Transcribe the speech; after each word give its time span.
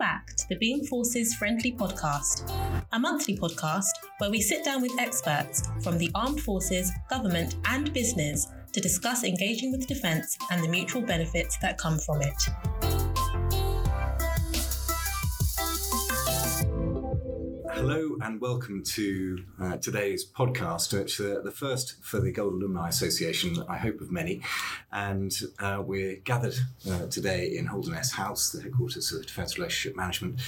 back 0.00 0.34
to 0.34 0.48
the 0.48 0.56
Being 0.56 0.82
Forces 0.86 1.34
Friendly 1.34 1.72
Podcast, 1.72 2.50
a 2.92 2.98
monthly 2.98 3.36
podcast 3.36 3.90
where 4.16 4.30
we 4.30 4.40
sit 4.40 4.64
down 4.64 4.80
with 4.80 4.98
experts 4.98 5.68
from 5.82 5.98
the 5.98 6.10
armed 6.14 6.40
forces, 6.40 6.90
government, 7.10 7.56
and 7.66 7.92
business 7.92 8.48
to 8.72 8.80
discuss 8.80 9.24
engaging 9.24 9.70
with 9.70 9.86
defence 9.86 10.38
and 10.50 10.64
the 10.64 10.68
mutual 10.68 11.02
benefits 11.02 11.58
that 11.58 11.76
come 11.76 11.98
from 11.98 12.22
it. 12.22 12.69
Hello 17.80 18.18
and 18.20 18.42
welcome 18.42 18.82
to 18.82 19.42
uh, 19.58 19.78
today's 19.78 20.30
podcast, 20.30 20.92
which 20.92 21.18
uh, 21.18 21.40
the 21.40 21.50
first 21.50 22.04
for 22.04 22.20
the 22.20 22.30
Gold 22.30 22.52
Alumni 22.52 22.90
Association, 22.90 23.64
I 23.70 23.78
hope 23.78 24.02
of 24.02 24.12
many. 24.12 24.42
And 24.92 25.32
uh, 25.58 25.82
we're 25.82 26.16
gathered 26.16 26.56
uh, 26.86 27.06
today 27.06 27.56
in 27.56 27.64
Holderness 27.64 28.12
House, 28.12 28.50
the 28.50 28.60
headquarters 28.60 29.10
of 29.14 29.24
Defence 29.26 29.56
Relationship 29.56 29.96
Management, 29.96 30.42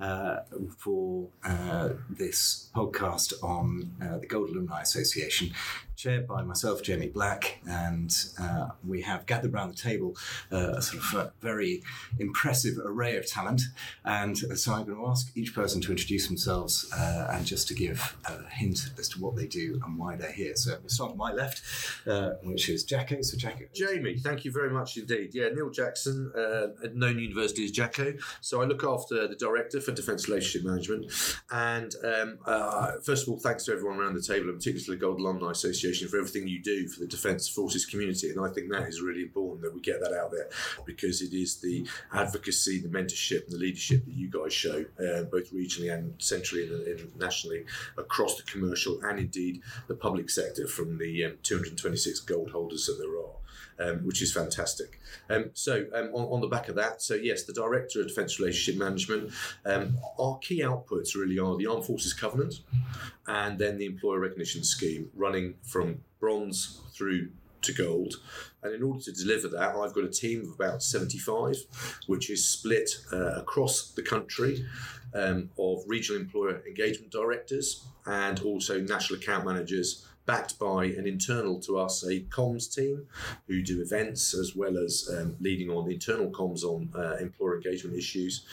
uh, 0.00 0.36
for 0.78 1.28
uh, 1.44 1.90
this 2.08 2.70
podcast 2.74 3.34
on 3.42 3.92
the 4.22 4.26
Gold 4.26 4.48
Alumni 4.48 4.80
Association 4.80 5.52
chaired 5.98 6.28
by 6.28 6.42
myself, 6.42 6.80
Jamie 6.80 7.08
Black, 7.08 7.60
and 7.68 8.14
uh, 8.40 8.68
we 8.86 9.02
have 9.02 9.26
gathered 9.26 9.52
around 9.52 9.70
the 9.70 9.76
table 9.76 10.16
uh, 10.52 10.74
a 10.76 10.80
sort 10.80 11.02
of 11.02 11.14
a 11.14 11.32
very 11.40 11.82
impressive 12.20 12.78
array 12.84 13.16
of 13.16 13.26
talent. 13.26 13.62
And 14.04 14.38
so 14.38 14.74
I'm 14.74 14.86
going 14.86 14.96
to 14.96 15.06
ask 15.08 15.36
each 15.36 15.52
person 15.52 15.80
to 15.82 15.90
introduce 15.90 16.28
themselves 16.28 16.88
uh, 16.96 17.32
and 17.32 17.44
just 17.44 17.66
to 17.68 17.74
give 17.74 18.16
a 18.26 18.48
hint 18.48 18.90
as 18.96 19.08
to 19.08 19.20
what 19.20 19.34
they 19.34 19.48
do 19.48 19.80
and 19.84 19.98
why 19.98 20.14
they're 20.14 20.30
here. 20.30 20.54
So 20.54 20.76
we'll 20.80 20.88
start 20.88 21.10
on 21.10 21.16
my 21.16 21.32
left, 21.32 21.62
uh, 22.06 22.34
which 22.44 22.68
is 22.68 22.84
Jacko. 22.84 23.20
So 23.22 23.36
Jacko. 23.36 23.64
Jamie, 23.74 24.18
thank 24.18 24.44
you 24.44 24.52
very 24.52 24.70
much 24.70 24.96
indeed. 24.96 25.30
Yeah, 25.34 25.48
Neil 25.48 25.70
Jackson 25.70 26.30
uh, 26.38 26.68
known 26.94 27.18
university 27.18 27.64
as 27.64 27.72
Jacko. 27.72 28.14
So 28.40 28.62
I 28.62 28.66
look 28.66 28.84
after 28.84 29.26
the 29.26 29.34
director 29.34 29.80
for 29.80 29.90
Defence 29.90 30.28
Relationship 30.28 30.64
Management. 30.64 31.06
And 31.50 31.92
um, 32.04 32.38
uh, 32.46 32.92
first 33.02 33.24
of 33.24 33.30
all, 33.30 33.40
thanks 33.40 33.64
to 33.64 33.72
everyone 33.72 33.98
around 33.98 34.14
the 34.14 34.22
table, 34.22 34.48
and 34.48 34.58
particularly 34.58 34.96
the 34.96 35.04
Gold 35.04 35.18
Alumni 35.18 35.50
Association 35.50 35.87
Association 35.88 36.08
for 36.08 36.18
everything 36.18 36.46
you 36.46 36.60
do 36.60 36.86
for 36.86 37.00
the 37.00 37.06
Defence 37.06 37.48
Forces 37.48 37.86
community. 37.86 38.30
And 38.30 38.40
I 38.40 38.48
think 38.48 38.70
that 38.70 38.88
is 38.88 39.00
really 39.00 39.22
important 39.22 39.62
that 39.62 39.74
we 39.74 39.80
get 39.80 40.00
that 40.00 40.12
out 40.12 40.30
there 40.30 40.48
because 40.84 41.22
it 41.22 41.32
is 41.32 41.56
the 41.56 41.86
advocacy, 42.12 42.80
the 42.80 42.88
mentorship, 42.88 43.44
and 43.44 43.52
the 43.52 43.58
leadership 43.58 44.04
that 44.04 44.14
you 44.14 44.28
guys 44.28 44.52
show, 44.52 44.84
uh, 45.00 45.22
both 45.24 45.52
regionally 45.52 45.92
and 45.92 46.14
centrally 46.18 46.64
and, 46.64 47.16
nationally, 47.18 47.64
across 47.96 48.36
the 48.36 48.42
commercial 48.42 49.00
and 49.02 49.18
indeed 49.18 49.62
the 49.86 49.94
public 49.94 50.28
sector 50.28 50.66
from 50.66 50.98
the 50.98 51.24
um, 51.24 51.38
226 51.42 52.20
gold 52.20 52.50
holders 52.50 52.86
that 52.86 52.98
there 52.98 53.16
are. 53.18 53.38
Um, 53.80 53.98
which 53.98 54.22
is 54.22 54.32
fantastic. 54.32 54.98
Um, 55.30 55.50
so, 55.52 55.86
um, 55.94 56.06
on, 56.06 56.24
on, 56.32 56.40
the 56.40 56.48
back 56.48 56.68
of 56.68 56.74
that, 56.74 57.00
so 57.00 57.14
yes, 57.14 57.44
the 57.44 57.52
Director 57.52 58.00
of 58.00 58.08
Defence 58.08 58.40
Relationship 58.40 58.76
Management, 58.76 59.30
um, 59.64 59.96
our 60.18 60.36
key 60.38 60.62
outputs 60.62 61.14
really 61.14 61.38
are 61.38 61.56
the 61.56 61.68
Armed 61.68 61.84
Forces 61.84 62.12
Covenant 62.12 62.54
and 63.28 63.56
then 63.56 63.78
the 63.78 63.86
Employer 63.86 64.18
Recognition 64.18 64.64
Scheme 64.64 65.08
running 65.14 65.54
from 65.62 66.00
bronze 66.18 66.80
through 66.92 67.28
to 67.62 67.72
gold. 67.72 68.14
And 68.62 68.74
in 68.74 68.82
order 68.82 69.00
to 69.04 69.12
deliver 69.12 69.48
that, 69.48 69.76
I've 69.76 69.94
got 69.94 70.04
a 70.04 70.08
team 70.08 70.40
of 70.40 70.54
about 70.54 70.82
75, 70.82 71.56
which 72.06 72.30
is 72.30 72.44
split 72.44 72.90
uh, 73.12 73.36
across 73.36 73.92
the 73.92 74.02
country 74.02 74.64
um, 75.14 75.50
of 75.58 75.82
regional 75.86 76.20
employer 76.20 76.62
engagement 76.66 77.12
directors 77.12 77.84
and 78.06 78.40
also 78.40 78.80
national 78.80 79.20
account 79.20 79.46
managers 79.46 80.06
backed 80.28 80.58
by 80.58 80.84
an 80.84 81.06
internal 81.06 81.58
to 81.58 81.78
us, 81.78 82.04
a 82.04 82.20
comms 82.24 82.72
team 82.72 83.06
who 83.46 83.62
do 83.62 83.80
events 83.80 84.34
as 84.34 84.54
well 84.54 84.76
as 84.76 85.08
um, 85.16 85.34
leading 85.40 85.70
on 85.70 85.90
internal 85.90 86.30
comms 86.30 86.62
on 86.62 86.90
uh, 86.94 87.16
employer 87.16 87.56
engagement 87.56 87.96
issues. 87.96 88.44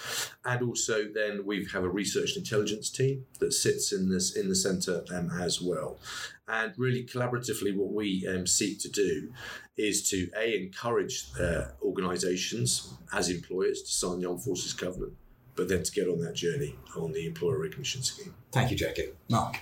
And 0.45 0.63
also 0.63 1.03
then 1.13 1.45
we 1.45 1.67
have 1.73 1.83
a 1.83 1.89
research 1.89 2.37
and 2.37 2.45
intelligence 2.45 2.89
team 2.89 3.25
that 3.39 3.51
sits 3.51 3.91
in 3.91 4.09
this 4.09 4.37
in 4.37 4.47
the 4.47 4.55
centre 4.55 5.03
um, 5.13 5.29
as 5.37 5.61
well. 5.61 5.99
And 6.47 6.71
really 6.77 7.03
collaboratively, 7.03 7.75
what 7.75 7.91
we 7.91 8.25
um, 8.25 8.47
seek 8.47 8.79
to 8.79 8.89
do 8.89 9.33
is 9.75 10.09
to 10.11 10.29
a 10.37 10.57
encourage 10.57 11.25
uh, 11.37 11.65
organisations 11.81 12.93
as 13.11 13.29
employers 13.29 13.81
to 13.81 13.91
sign 13.91 14.21
the 14.21 14.29
Armed 14.29 14.43
Forces 14.43 14.71
Covenant, 14.71 15.13
but 15.55 15.67
then 15.67 15.83
to 15.83 15.91
get 15.91 16.07
on 16.07 16.21
that 16.21 16.35
journey 16.35 16.75
on 16.95 17.11
the 17.11 17.27
employer 17.27 17.59
recognition 17.59 18.01
scheme. 18.01 18.33
Thank 18.53 18.71
you, 18.71 18.77
Jackie. 18.77 19.09
Mark. 19.29 19.57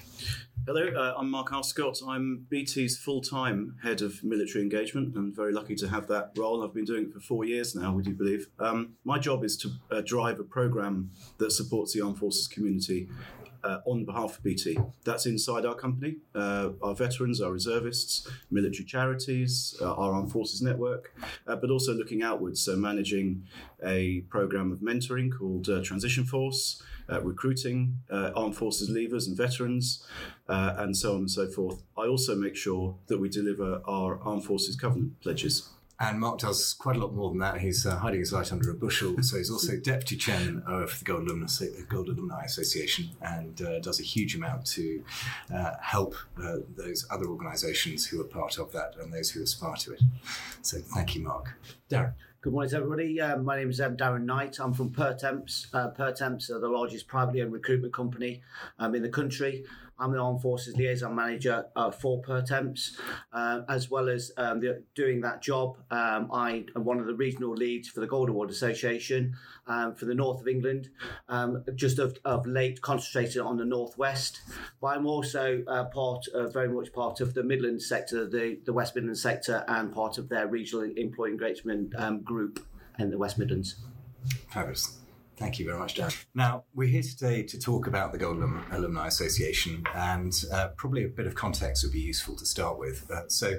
Hello, 0.65 0.87
uh, 0.95 1.13
I'm 1.17 1.29
Mark 1.29 1.49
Arscott. 1.49 2.01
I'm 2.07 2.47
BT's 2.49 2.95
full 2.97 3.19
time 3.19 3.75
head 3.83 4.01
of 4.01 4.23
military 4.23 4.63
engagement. 4.63 5.13
I'm 5.17 5.35
very 5.35 5.51
lucky 5.51 5.75
to 5.75 5.89
have 5.89 6.07
that 6.07 6.31
role. 6.37 6.63
I've 6.63 6.73
been 6.73 6.85
doing 6.85 7.07
it 7.07 7.13
for 7.13 7.19
four 7.19 7.43
years 7.43 7.75
now, 7.75 7.91
would 7.93 8.07
you 8.07 8.13
believe? 8.13 8.47
Um, 8.59 8.93
my 9.03 9.19
job 9.19 9.43
is 9.43 9.57
to 9.57 9.71
uh, 9.91 9.99
drive 10.05 10.39
a 10.39 10.43
programme 10.45 11.11
that 11.37 11.51
supports 11.51 11.91
the 11.91 11.99
armed 11.99 12.17
forces 12.17 12.47
community 12.47 13.09
uh, 13.63 13.79
on 13.85 14.05
behalf 14.05 14.37
of 14.37 14.43
BT. 14.43 14.77
That's 15.03 15.25
inside 15.25 15.65
our 15.65 15.75
company, 15.75 16.17
uh, 16.35 16.69
our 16.81 16.95
veterans, 16.95 17.41
our 17.41 17.51
reservists, 17.51 18.27
military 18.51 18.85
charities, 18.85 19.75
uh, 19.81 19.93
our 19.93 20.13
armed 20.13 20.31
forces 20.31 20.61
network, 20.61 21.13
uh, 21.47 21.55
but 21.55 21.69
also 21.69 21.93
looking 21.93 22.23
outwards, 22.23 22.61
so 22.61 22.75
managing 22.75 23.43
a 23.83 24.21
program 24.29 24.71
of 24.71 24.79
mentoring 24.79 25.31
called 25.37 25.69
uh, 25.69 25.81
Transition 25.83 26.25
Force, 26.25 26.81
uh, 27.09 27.21
recruiting 27.21 27.97
armed 28.09 28.55
forces 28.55 28.89
leavers 28.89 29.27
and 29.27 29.35
veterans, 29.35 30.05
and 30.47 30.95
so 30.95 31.11
on 31.11 31.19
and 31.19 31.31
so 31.31 31.47
forth. 31.47 31.83
I 31.97 32.07
also 32.07 32.35
make 32.35 32.55
sure 32.55 32.95
that 33.07 33.19
we 33.19 33.29
deliver 33.29 33.81
our 33.85 34.19
armed 34.21 34.45
forces 34.45 34.75
covenant 34.75 35.19
pledges. 35.21 35.69
And 36.03 36.19
Mark 36.19 36.39
does 36.39 36.73
quite 36.73 36.97
a 36.97 36.99
lot 36.99 37.13
more 37.13 37.29
than 37.29 37.39
that. 37.39 37.61
He's 37.61 37.85
uh, 37.85 37.95
hiding 37.95 38.19
his 38.19 38.33
light 38.33 38.51
under 38.51 38.69
a 38.69 38.73
bushel. 38.73 39.15
So 39.23 39.37
he's 39.37 39.49
also 39.49 39.77
deputy 39.81 40.17
chairman 40.17 40.61
of 40.67 40.99
the 40.99 41.05
Gold 41.05 41.29
Alumni, 41.29 41.47
Gold 41.87 42.09
Alumni 42.09 42.43
Association 42.43 43.11
and 43.21 43.61
uh, 43.61 43.79
does 43.79 44.01
a 44.01 44.03
huge 44.03 44.35
amount 44.35 44.65
to 44.67 45.01
uh, 45.55 45.71
help 45.81 46.15
uh, 46.43 46.57
those 46.75 47.07
other 47.09 47.27
organisations 47.27 48.05
who 48.05 48.19
are 48.19 48.25
part 48.25 48.57
of 48.57 48.73
that 48.73 48.95
and 48.99 49.13
those 49.13 49.31
who 49.31 49.41
aspire 49.41 49.77
to 49.77 49.93
it. 49.93 50.01
So 50.61 50.79
thank 50.79 51.15
you, 51.15 51.23
Mark. 51.23 51.57
Darren. 51.89 52.13
Good 52.41 52.51
morning 52.51 52.71
to 52.71 52.75
everybody. 52.75 53.21
Uh, 53.21 53.37
my 53.37 53.55
name 53.55 53.69
is 53.69 53.79
um, 53.79 53.95
Darren 53.95 54.25
Knight. 54.25 54.59
I'm 54.59 54.73
from 54.73 54.89
Pertemps. 54.89 55.67
Uh, 55.73 55.87
Pertemps 55.87 56.49
are 56.49 56.59
the 56.59 56.67
largest 56.67 57.07
privately 57.07 57.41
owned 57.41 57.53
recruitment 57.53 57.93
company 57.93 58.41
um, 58.77 58.93
in 58.93 59.03
the 59.03 59.07
country. 59.07 59.63
I'm 60.03 60.11
the 60.11 60.19
Armed 60.19 60.41
Forces 60.41 60.75
Liaison 60.75 61.15
Manager 61.15 61.65
uh, 61.77 61.89
for 61.89 62.21
Pertemps. 62.21 62.97
Uh, 63.31 63.61
as 63.69 63.89
well 63.89 64.09
as 64.09 64.33
um, 64.35 64.59
the, 64.59 64.83
doing 64.95 65.21
that 65.21 65.41
job, 65.41 65.77
um, 65.91 66.29
I 66.33 66.65
am 66.75 66.83
one 66.83 66.99
of 66.99 67.05
the 67.05 67.13
regional 67.13 67.53
leads 67.53 67.87
for 67.87 68.01
the 68.01 68.07
Gold 68.07 68.27
Award 68.27 68.49
Association 68.49 69.33
um, 69.65 69.95
for 69.95 70.03
the 70.03 70.13
north 70.13 70.41
of 70.41 70.47
England, 70.49 70.89
um, 71.29 71.63
just 71.75 71.99
of, 71.99 72.17
of, 72.25 72.45
late 72.45 72.81
concentrated 72.81 73.41
on 73.41 73.55
the 73.55 73.63
northwest. 73.63 74.41
But 74.81 74.87
I'm 74.87 75.05
also 75.05 75.63
uh, 75.67 75.85
part, 75.85 76.25
very 76.51 76.67
much 76.67 76.91
part 76.91 77.21
of 77.21 77.33
the 77.33 77.43
Midlands 77.43 77.87
sector, 77.87 78.27
the, 78.27 78.59
the 78.65 78.73
West 78.73 78.95
Midlands 78.95 79.21
sector, 79.21 79.63
and 79.69 79.93
part 79.93 80.17
of 80.17 80.27
their 80.27 80.47
regional 80.47 80.91
employee 80.97 81.31
engagement 81.31 81.93
um, 81.97 82.21
group 82.23 82.59
in 82.99 83.09
the 83.09 83.17
West 83.17 83.37
Midlands. 83.39 83.77
Fabulous. 84.49 85.02
Thank 85.35 85.57
you 85.57 85.65
very 85.65 85.79
much, 85.79 85.95
Dan. 85.95 86.11
Now, 86.35 86.63
we're 86.75 86.87
here 86.87 87.01
today 87.01 87.41
to 87.41 87.59
talk 87.59 87.87
about 87.87 88.11
the 88.11 88.19
Gold 88.19 88.37
Alumni 88.71 89.07
Association, 89.07 89.83
and 89.95 90.31
uh, 90.53 90.67
probably 90.77 91.05
a 91.05 91.07
bit 91.07 91.25
of 91.25 91.33
context 91.33 91.83
would 91.83 91.91
be 91.91 91.99
useful 91.99 92.35
to 92.35 92.45
start 92.45 92.77
with. 92.77 93.09
Uh, 93.09 93.27
so, 93.27 93.57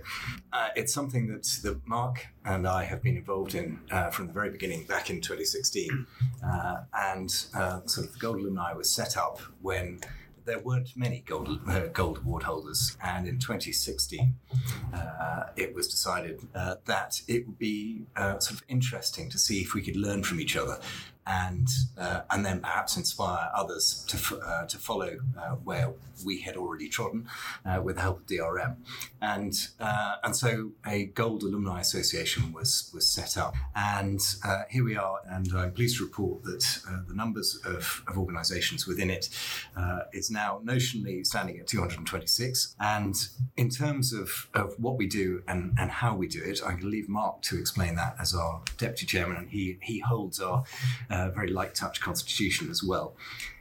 uh, 0.52 0.68
it's 0.76 0.94
something 0.94 1.26
that, 1.26 1.42
that 1.64 1.84
Mark 1.84 2.28
and 2.44 2.68
I 2.68 2.84
have 2.84 3.02
been 3.02 3.16
involved 3.16 3.56
in 3.56 3.80
uh, 3.90 4.10
from 4.10 4.28
the 4.28 4.32
very 4.32 4.50
beginning 4.50 4.84
back 4.84 5.10
in 5.10 5.20
2016. 5.20 6.06
Uh, 6.46 6.82
and 6.94 7.46
uh, 7.54 7.80
sort 7.86 8.06
of 8.06 8.12
the 8.12 8.20
Gold 8.20 8.38
Alumni 8.38 8.72
was 8.72 8.88
set 8.88 9.16
up 9.16 9.40
when 9.60 9.98
there 10.44 10.60
weren't 10.60 10.96
many 10.96 11.24
gold, 11.26 11.58
uh, 11.66 11.86
gold 11.92 12.18
award 12.18 12.44
holders, 12.44 12.96
and 13.02 13.26
in 13.26 13.38
2016, 13.38 14.36
uh, 14.92 15.44
it 15.56 15.74
was 15.74 15.88
decided 15.88 16.46
uh, 16.54 16.76
that 16.84 17.20
it 17.26 17.46
would 17.46 17.58
be 17.58 18.02
sort 18.16 18.52
of 18.52 18.62
interesting 18.68 19.30
to 19.30 19.38
see 19.38 19.62
if 19.62 19.74
we 19.74 19.80
could 19.80 19.96
learn 19.96 20.22
from 20.22 20.38
each 20.38 20.54
other 20.54 20.78
and 21.26 21.68
uh, 21.98 22.22
and 22.30 22.44
then 22.44 22.60
perhaps 22.60 22.96
inspire 22.96 23.50
others 23.54 24.04
to 24.08 24.38
uh, 24.38 24.66
to 24.66 24.78
follow 24.78 25.18
uh, 25.38 25.50
where 25.64 25.92
we 26.24 26.40
had 26.40 26.56
already 26.56 26.88
trodden 26.88 27.26
uh, 27.64 27.80
with 27.82 27.96
the 27.96 28.02
help 28.02 28.20
of 28.20 28.26
DRM, 28.26 28.76
and 29.20 29.68
uh, 29.80 30.16
and 30.22 30.36
so 30.36 30.72
a 30.86 31.06
Gold 31.06 31.42
Alumni 31.42 31.80
Association 31.80 32.52
was 32.52 32.90
was 32.94 33.08
set 33.08 33.36
up, 33.36 33.54
and 33.74 34.20
uh, 34.44 34.62
here 34.70 34.84
we 34.84 34.96
are, 34.96 35.20
and 35.28 35.48
I'm 35.56 35.72
pleased 35.72 35.98
to 35.98 36.04
report 36.04 36.44
that 36.44 36.64
the 37.08 37.14
numbers 37.14 37.58
of, 37.64 38.02
of 38.06 38.18
organisations 38.18 38.86
within 38.86 39.10
it 39.10 39.28
is 40.12 40.30
now 40.30 40.60
notionally 40.64 41.26
standing 41.26 41.58
at 41.58 41.66
226, 41.66 42.76
and 42.80 43.14
in 43.56 43.70
terms 43.70 44.12
of, 44.12 44.48
of 44.54 44.74
what 44.78 44.96
we 44.96 45.06
do 45.06 45.42
and, 45.48 45.74
and 45.78 45.90
how 45.90 46.14
we 46.14 46.26
do 46.26 46.42
it, 46.42 46.60
I 46.64 46.74
can 46.74 46.90
leave 46.90 47.08
Mark 47.08 47.42
to 47.42 47.58
explain 47.58 47.94
that 47.96 48.16
as 48.20 48.34
our 48.34 48.62
deputy 48.78 49.06
chairman, 49.06 49.36
and 49.36 49.50
he 49.50 49.78
he 49.82 50.00
holds 50.00 50.40
our 50.40 50.64
uh, 51.14 51.30
very 51.30 51.50
light 51.50 51.74
touch 51.74 52.00
constitution 52.00 52.70
as 52.70 52.82
well. 52.82 53.16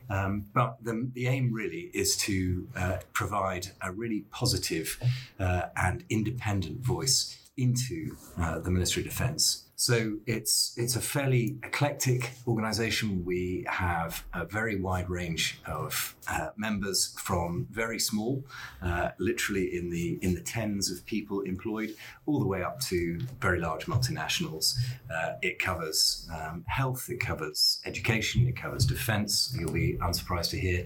Um, 0.09 0.47
but 0.53 0.77
the, 0.83 1.09
the, 1.13 1.27
aim 1.27 1.53
really 1.53 1.89
is 1.93 2.17
to 2.17 2.67
uh, 2.75 2.97
provide 3.13 3.67
a 3.81 3.91
really 3.91 4.25
positive 4.31 4.99
uh, 5.39 5.63
and 5.77 6.03
independent 6.09 6.81
voice 6.81 7.49
into 7.55 8.17
uh, 8.37 8.59
the 8.59 8.69
Ministry 8.69 9.01
of 9.01 9.07
Defence 9.07 9.62
So 9.75 10.17
it's 10.27 10.73
it's 10.77 10.95
a 10.95 11.01
fairly 11.01 11.57
eclectic 11.63 12.31
organisation. 12.47 13.25
We 13.25 13.65
have 13.67 14.23
a 14.33 14.45
very 14.45 14.79
wide 14.79 15.09
range 15.09 15.59
of 15.65 16.15
uh, 16.29 16.49
members 16.55 17.15
from 17.19 17.67
very 17.71 17.99
small, 17.99 18.43
uh, 18.81 19.09
literally 19.17 19.75
in 19.75 19.89
the 19.89 20.19
in 20.21 20.35
the 20.35 20.41
tens 20.41 20.91
of 20.91 21.05
people 21.05 21.41
employed, 21.41 21.95
all 22.27 22.39
the 22.39 22.45
way 22.45 22.61
up 22.61 22.79
to 22.81 23.19
very 23.41 23.59
large 23.59 23.87
multinationals. 23.87 24.77
Uh, 25.13 25.33
it 25.41 25.57
covers 25.59 26.29
um, 26.33 26.63
health, 26.67 27.09
it 27.09 27.19
covers 27.19 27.81
education, 27.85 28.47
it 28.47 28.55
covers 28.55 28.85
defence. 28.85 29.55
You'll 29.59 29.71
be 29.71 29.97
unsurprised 30.01 30.51
to 30.51 30.59
hear. 30.59 30.85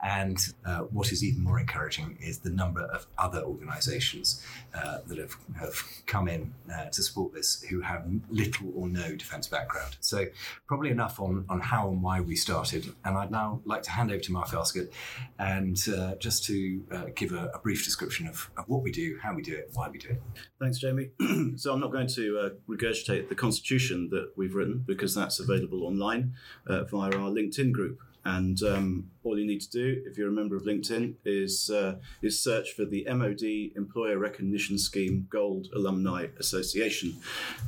And 0.00 0.38
uh, 0.64 0.80
what 0.96 1.10
is 1.10 1.24
even 1.24 1.42
more 1.42 1.58
encouraging 1.58 2.18
is 2.20 2.38
the 2.38 2.50
number 2.50 2.82
of 2.82 3.06
other 3.18 3.42
organisations 3.42 4.44
uh, 4.74 4.98
that 5.06 5.18
have, 5.18 5.36
have 5.58 5.74
come 6.06 6.28
in 6.28 6.54
uh, 6.72 6.86
to 6.86 7.02
support 7.02 7.34
this 7.34 7.62
who 7.62 7.80
have 7.80 8.04
little 8.30 8.72
or 8.74 8.88
no 8.88 9.14
defence 9.16 9.46
background. 9.46 9.96
So, 10.00 10.26
probably 10.66 10.90
enough 10.90 11.20
on, 11.20 11.44
on 11.48 11.60
how 11.60 11.88
and 11.88 12.02
why 12.02 12.20
we 12.20 12.36
started. 12.36 12.86
And 13.04 13.16
I'd 13.16 13.30
now 13.30 13.60
like 13.64 13.82
to 13.84 13.90
hand 13.90 14.10
over 14.10 14.20
to 14.20 14.32
Mark 14.32 14.48
Arscott 14.48 14.90
and 15.38 15.76
uh, 15.96 16.14
just 16.16 16.44
to 16.44 16.82
uh, 16.92 17.04
give 17.14 17.32
a, 17.32 17.50
a, 17.54 17.58
brief 17.58 17.84
description 17.84 18.26
of, 18.26 18.50
of, 18.56 18.68
what 18.68 18.82
we 18.82 18.90
do, 18.90 19.18
how 19.22 19.34
we 19.34 19.42
do 19.42 19.54
it, 19.54 19.70
why 19.74 19.88
we 19.88 19.98
do 19.98 20.10
it. 20.10 20.22
Thanks, 20.60 20.78
Jamie. 20.78 21.10
so, 21.56 21.72
I'm 21.72 21.80
not 21.80 21.92
going 21.92 22.08
to 22.08 22.38
uh, 22.38 22.50
regurgitate 22.68 23.28
the 23.28 23.34
constitution 23.34 24.08
that 24.10 24.32
we've 24.36 24.54
written 24.54 24.84
because 24.86 25.14
that's 25.14 25.40
available 25.40 25.84
online 25.84 26.34
uh, 26.66 26.84
via 26.84 27.10
our 27.10 27.30
LinkedIn 27.30 27.72
group. 27.72 28.00
And 28.28 28.62
um, 28.62 29.10
all 29.22 29.38
you 29.38 29.46
need 29.46 29.62
to 29.62 29.70
do, 29.70 30.02
if 30.04 30.18
you're 30.18 30.28
a 30.28 30.32
member 30.32 30.54
of 30.54 30.64
LinkedIn, 30.64 31.14
is 31.24 31.70
uh, 31.70 31.94
is 32.20 32.38
search 32.38 32.72
for 32.72 32.84
the 32.84 33.06
MOD 33.08 33.72
Employer 33.74 34.18
Recognition 34.18 34.76
Scheme 34.78 35.26
Gold 35.30 35.68
Alumni 35.74 36.26
Association. 36.38 37.16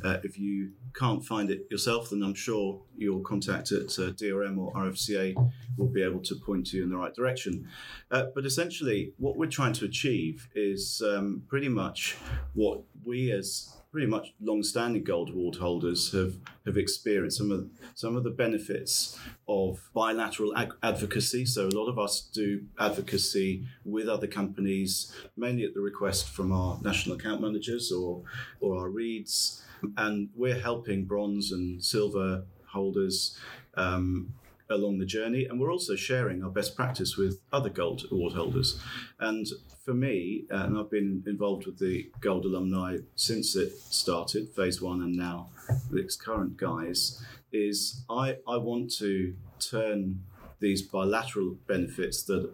Uh, 0.03 0.17
if 0.23 0.37
you 0.37 0.73
can't 0.93 1.25
find 1.25 1.49
it 1.49 1.65
yourself, 1.71 2.11
then 2.11 2.21
I'm 2.21 2.35
sure 2.35 2.79
your 2.95 3.21
contact 3.21 3.71
at 3.71 3.87
uh, 3.97 4.13
DRM 4.13 4.59
or 4.59 4.71
RFCA 4.73 5.33
will 5.77 5.87
be 5.87 6.03
able 6.03 6.21
to 6.21 6.35
point 6.35 6.71
you 6.71 6.83
in 6.83 6.91
the 6.91 6.97
right 6.97 7.15
direction. 7.15 7.67
Uh, 8.11 8.25
but 8.35 8.45
essentially, 8.45 9.13
what 9.17 9.37
we're 9.37 9.49
trying 9.49 9.73
to 9.73 9.85
achieve 9.85 10.47
is 10.53 11.01
um, 11.03 11.41
pretty 11.47 11.69
much 11.69 12.17
what 12.53 12.83
we 13.03 13.31
as 13.31 13.80
pretty 13.91 14.07
much 14.07 14.33
long-standing 14.39 15.03
gold 15.03 15.29
award 15.29 15.55
holders 15.55 16.13
have 16.13 16.35
have 16.65 16.77
experienced 16.77 17.37
some 17.37 17.51
of 17.51 17.69
some 17.93 18.15
of 18.15 18.23
the 18.23 18.29
benefits 18.29 19.19
of 19.47 19.89
bilateral 19.93 20.55
ag- 20.55 20.73
advocacy. 20.81 21.45
So 21.45 21.67
a 21.67 21.75
lot 21.75 21.89
of 21.89 21.99
us 21.99 22.21
do 22.21 22.63
advocacy 22.79 23.65
with 23.83 24.07
other 24.07 24.27
companies, 24.27 25.13
mainly 25.35 25.65
at 25.65 25.73
the 25.73 25.81
request 25.81 26.29
from 26.29 26.51
our 26.51 26.79
national 26.81 27.17
account 27.17 27.41
managers 27.41 27.91
or 27.91 28.23
or 28.61 28.77
our 28.79 28.89
REEDs, 28.89 29.61
and 29.97 30.29
we're 30.35 30.59
helping 30.59 31.05
bronze 31.05 31.51
and 31.51 31.83
silver 31.83 32.45
holders 32.65 33.37
um, 33.75 34.33
along 34.71 34.99
the 34.99 35.05
journey. 35.05 35.45
And 35.45 35.59
we're 35.59 35.71
also 35.71 35.95
sharing 35.95 36.43
our 36.43 36.49
best 36.49 36.75
practice 36.75 37.17
with 37.17 37.39
other 37.51 37.69
gold 37.69 38.05
award 38.11 38.33
holders. 38.33 38.79
And 39.19 39.47
for 39.83 39.93
me, 39.93 40.45
uh, 40.51 40.63
and 40.65 40.77
I've 40.77 40.91
been 40.91 41.23
involved 41.25 41.65
with 41.65 41.79
the 41.79 42.09
Gold 42.19 42.45
Alumni 42.45 42.97
since 43.15 43.55
it 43.55 43.71
started, 43.79 44.49
phase 44.49 44.81
one, 44.81 45.01
and 45.01 45.15
now 45.15 45.49
its 45.93 46.15
current 46.15 46.57
guise, 46.57 47.23
is 47.51 48.03
I, 48.09 48.37
I 48.47 48.57
want 48.57 48.91
to 48.97 49.35
turn 49.59 50.23
these 50.59 50.81
bilateral 50.81 51.57
benefits 51.67 52.23
that 52.23 52.51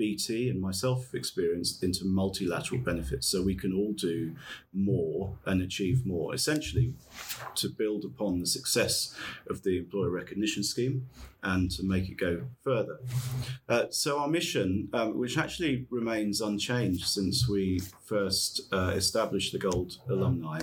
BT 0.00 0.48
and 0.48 0.58
myself 0.58 1.14
experienced 1.14 1.82
into 1.82 2.06
multilateral 2.06 2.80
benefits 2.80 3.26
so 3.26 3.42
we 3.42 3.54
can 3.54 3.74
all 3.74 3.92
do 3.92 4.34
more 4.72 5.36
and 5.44 5.60
achieve 5.60 6.06
more. 6.06 6.34
Essentially, 6.34 6.94
to 7.56 7.68
build 7.68 8.06
upon 8.06 8.40
the 8.40 8.46
success 8.46 9.14
of 9.50 9.62
the 9.62 9.76
employer 9.76 10.08
recognition 10.08 10.64
scheme 10.64 11.06
and 11.42 11.70
to 11.72 11.84
make 11.84 12.08
it 12.08 12.16
go 12.16 12.40
further. 12.64 12.98
Uh, 13.68 13.84
so, 13.90 14.18
our 14.18 14.26
mission, 14.26 14.88
um, 14.94 15.18
which 15.18 15.36
actually 15.36 15.86
remains 15.90 16.40
unchanged 16.40 17.06
since 17.06 17.46
we 17.46 17.82
first 18.02 18.62
uh, 18.72 18.92
established 18.94 19.52
the 19.52 19.58
Gold 19.58 19.98
Alumni, 20.08 20.60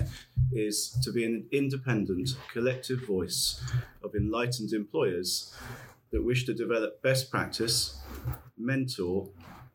is 0.51 0.97
to 1.03 1.11
be 1.11 1.23
an 1.23 1.45
independent, 1.51 2.29
collective 2.51 3.05
voice 3.05 3.61
of 4.03 4.15
enlightened 4.15 4.73
employers 4.73 5.53
that 6.09 6.23
wish 6.23 6.45
to 6.47 6.55
develop 6.55 7.03
best 7.03 7.29
practice 7.29 7.99
mentor, 8.57 9.29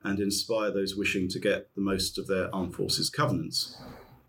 and 0.05 0.19
inspire 0.19 0.71
those 0.71 0.97
wishing 0.97 1.29
to 1.29 1.39
get 1.39 1.75
the 1.75 1.81
most 1.81 2.19
of 2.19 2.27
their 2.27 2.55
armed 2.55 2.75
forces 2.75 3.09
covenants. 3.09 3.77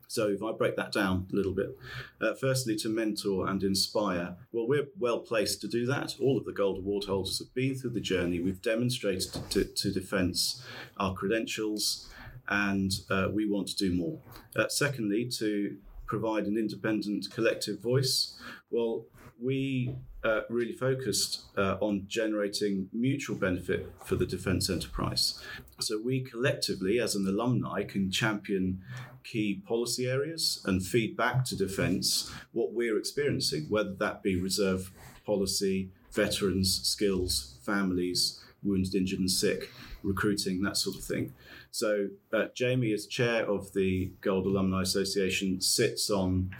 So, 0.07 0.27
if 0.27 0.43
I 0.43 0.51
break 0.51 0.75
that 0.75 0.91
down 0.91 1.25
a 1.33 1.35
little 1.35 1.53
bit, 1.53 1.75
uh, 2.21 2.35
firstly, 2.35 2.75
to 2.77 2.89
mentor 2.89 3.47
and 3.47 3.63
inspire, 3.63 4.35
well, 4.51 4.67
we're 4.67 4.85
well 4.99 5.19
placed 5.19 5.59
to 5.61 5.67
do 5.67 5.87
that. 5.87 6.15
All 6.19 6.37
of 6.37 6.45
the 6.45 6.51
Gold 6.51 6.77
Award 6.77 7.05
holders 7.05 7.39
have 7.39 7.51
been 7.55 7.73
through 7.73 7.91
the 7.91 7.99
journey. 7.99 8.39
We've 8.39 8.61
demonstrated 8.61 9.33
to, 9.49 9.63
to 9.63 9.91
defence 9.91 10.63
our 10.97 11.15
credentials, 11.15 12.11
and 12.47 12.91
uh, 13.09 13.29
we 13.33 13.49
want 13.49 13.69
to 13.69 13.75
do 13.75 13.91
more. 13.91 14.19
Uh, 14.55 14.67
secondly, 14.67 15.27
to 15.39 15.77
provide 16.05 16.45
an 16.45 16.57
independent 16.59 17.31
collective 17.31 17.79
voice. 17.79 18.37
Well, 18.69 19.05
we 19.41 19.95
uh, 20.23 20.41
really 20.49 20.71
focused 20.71 21.43
uh, 21.57 21.77
on 21.81 22.05
generating 22.07 22.89
mutual 22.93 23.35
benefit 23.35 23.91
for 24.05 24.15
the 24.15 24.25
defence 24.25 24.69
enterprise. 24.69 25.41
So 25.79 25.99
we 26.03 26.21
collectively, 26.21 26.99
as 26.99 27.15
an 27.15 27.27
alumni, 27.27 27.83
can 27.83 28.09
champion 28.09 28.81
key 29.23 29.61
policy 29.65 30.07
areas 30.07 30.61
and 30.65 30.85
feed 30.85 31.17
back 31.17 31.45
to 31.45 31.55
defence 31.55 32.31
what 32.51 32.73
we're 32.73 32.97
experiencing, 32.97 33.65
whether 33.69 33.93
that 33.93 34.23
be 34.23 34.39
reserve 34.39 34.91
policy, 35.25 35.89
veterans, 36.11 36.81
skills, 36.83 37.57
families, 37.63 38.41
wounded, 38.63 38.95
injured, 38.95 39.19
and 39.19 39.31
sick, 39.31 39.69
recruiting, 40.03 40.61
that 40.61 40.77
sort 40.77 40.95
of 40.95 41.03
thing. 41.03 41.33
So, 41.71 42.09
uh, 42.31 42.45
Jamie, 42.53 42.93
as 42.93 43.07
chair 43.07 43.49
of 43.49 43.73
the 43.73 44.11
Gold 44.21 44.45
Alumni 44.45 44.81
Association, 44.81 45.59
sits 45.59 46.09
on 46.09 46.51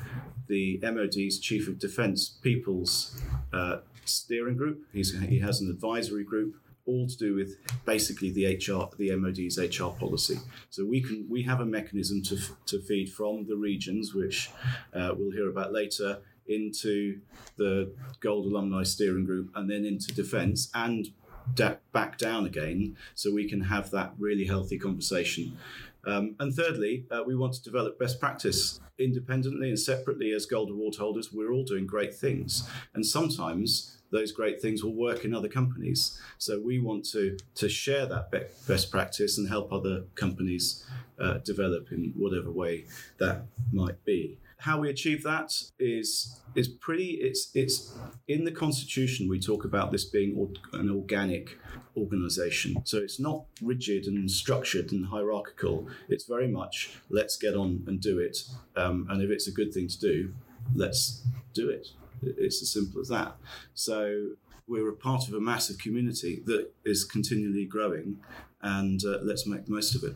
the 0.54 0.80
MOD's 0.84 1.40
Chief 1.40 1.68
of 1.68 1.80
Defence 1.80 2.30
People's 2.30 3.20
uh, 3.52 3.78
steering 4.06 4.56
group. 4.56 4.86
He's, 4.94 5.20
he 5.20 5.40
has 5.40 5.62
an 5.62 5.72
advisory 5.72 6.24
group, 6.24 6.56
all 6.86 7.08
to 7.08 7.18
do 7.18 7.34
with 7.34 7.58
basically 7.86 8.30
the 8.30 8.46
HR, 8.46 8.96
the 8.98 9.16
MOD's 9.16 9.58
HR 9.58 9.90
policy. 9.98 10.38
So 10.70 10.86
we 10.86 11.02
can 11.02 11.26
we 11.28 11.42
have 11.44 11.60
a 11.60 11.66
mechanism 11.66 12.22
to 12.24 12.38
to 12.68 12.80
feed 12.80 13.12
from 13.12 13.48
the 13.48 13.56
regions, 13.56 14.14
which 14.14 14.52
uh, 14.94 15.12
we'll 15.18 15.32
hear 15.32 15.50
about 15.50 15.74
later, 15.74 16.20
into 16.48 17.20
the 17.58 17.92
Gold 18.20 18.46
Alumni 18.46 18.84
Steering 18.84 19.26
Group, 19.26 19.50
and 19.56 19.68
then 19.68 19.86
into 19.86 20.14
Defence 20.14 20.70
and 20.76 21.08
back 21.92 22.18
down 22.18 22.46
again 22.46 22.96
so 23.16 23.34
we 23.34 23.50
can 23.50 23.62
have 23.62 23.90
that 23.92 24.14
really 24.20 24.46
healthy 24.46 24.78
conversation. 24.78 25.58
Um, 26.06 26.36
and 26.40 26.54
thirdly, 26.54 27.06
uh, 27.12 27.24
we 27.26 27.36
want 27.36 27.54
to 27.54 27.64
develop 27.64 27.98
best 28.00 28.20
practice 28.20 28.80
independently 29.00 29.70
and 29.70 29.80
separately 29.80 30.32
as 30.32 30.46
Gold 30.46 30.70
Award 30.70 30.96
holders. 30.96 31.32
We're 31.34 31.52
all 31.52 31.64
doing 31.64 31.88
great 31.88 32.14
things. 32.14 32.70
And 32.94 33.06
sometimes 33.06 33.98
those 34.12 34.32
great 34.32 34.62
things 34.62 34.84
will 34.84 34.96
work 34.96 35.26
in 35.26 35.34
other 35.34 35.48
companies. 35.48 36.20
So 36.38 36.60
we 36.60 36.80
want 36.80 37.06
to, 37.12 37.38
to 37.56 37.68
share 37.68 38.06
that 38.06 38.32
be- 38.32 38.44
best 38.68 38.92
practice 38.92 39.38
and 39.38 39.50
help 39.50 39.74
other 39.74 40.04
companies 40.16 40.86
uh, 41.20 41.40
develop 41.40 41.92
in 41.92 42.14
whatever 42.16 42.52
way 42.52 42.86
that 43.20 43.46
might 43.72 44.04
be 44.06 44.38
how 44.64 44.80
we 44.80 44.90
achieve 44.90 45.24
that 45.24 45.50
is 45.78 46.40
is 46.56 46.68
pretty 46.68 47.12
it's 47.28 47.52
it's 47.54 47.94
in 48.28 48.46
the 48.46 48.52
constitution 48.52 49.28
we 49.28 49.40
talk 49.40 49.66
about 49.66 49.92
this 49.92 50.06
being 50.06 50.32
an 50.72 50.90
organic 50.90 51.58
organization. 51.98 52.76
So 52.86 52.98
it's 52.98 53.20
not 53.20 53.46
rigid 53.62 54.06
and 54.08 54.32
structured 54.32 54.92
and 54.92 55.06
hierarchical. 55.06 55.88
It's 56.08 56.26
very 56.26 56.48
much 56.48 56.98
let's 57.10 57.36
get 57.38 57.56
on 57.56 57.84
and 57.88 58.00
do 58.00 58.20
it. 58.20 58.38
Um, 58.76 59.08
and 59.10 59.22
if 59.22 59.30
it's 59.30 59.48
a 59.48 59.52
good 59.52 59.74
thing 59.74 59.88
to 59.90 60.00
do 60.00 60.34
let's 60.74 61.22
do 61.54 61.70
it 61.70 61.90
it's 62.22 62.62
as 62.62 62.72
simple 62.72 63.02
as 63.02 63.10
that. 63.10 63.36
So 63.74 64.30
we're 64.66 64.90
a 64.90 64.96
part 64.96 65.28
of 65.28 65.34
a 65.34 65.42
massive 65.42 65.78
community 65.78 66.42
that 66.46 66.72
is 66.86 67.04
continually 67.04 67.66
growing 67.66 68.18
and 68.62 69.04
uh, 69.04 69.18
let's 69.22 69.46
make 69.46 69.66
the 69.66 69.74
most 69.74 69.94
of 69.94 70.04
it 70.04 70.16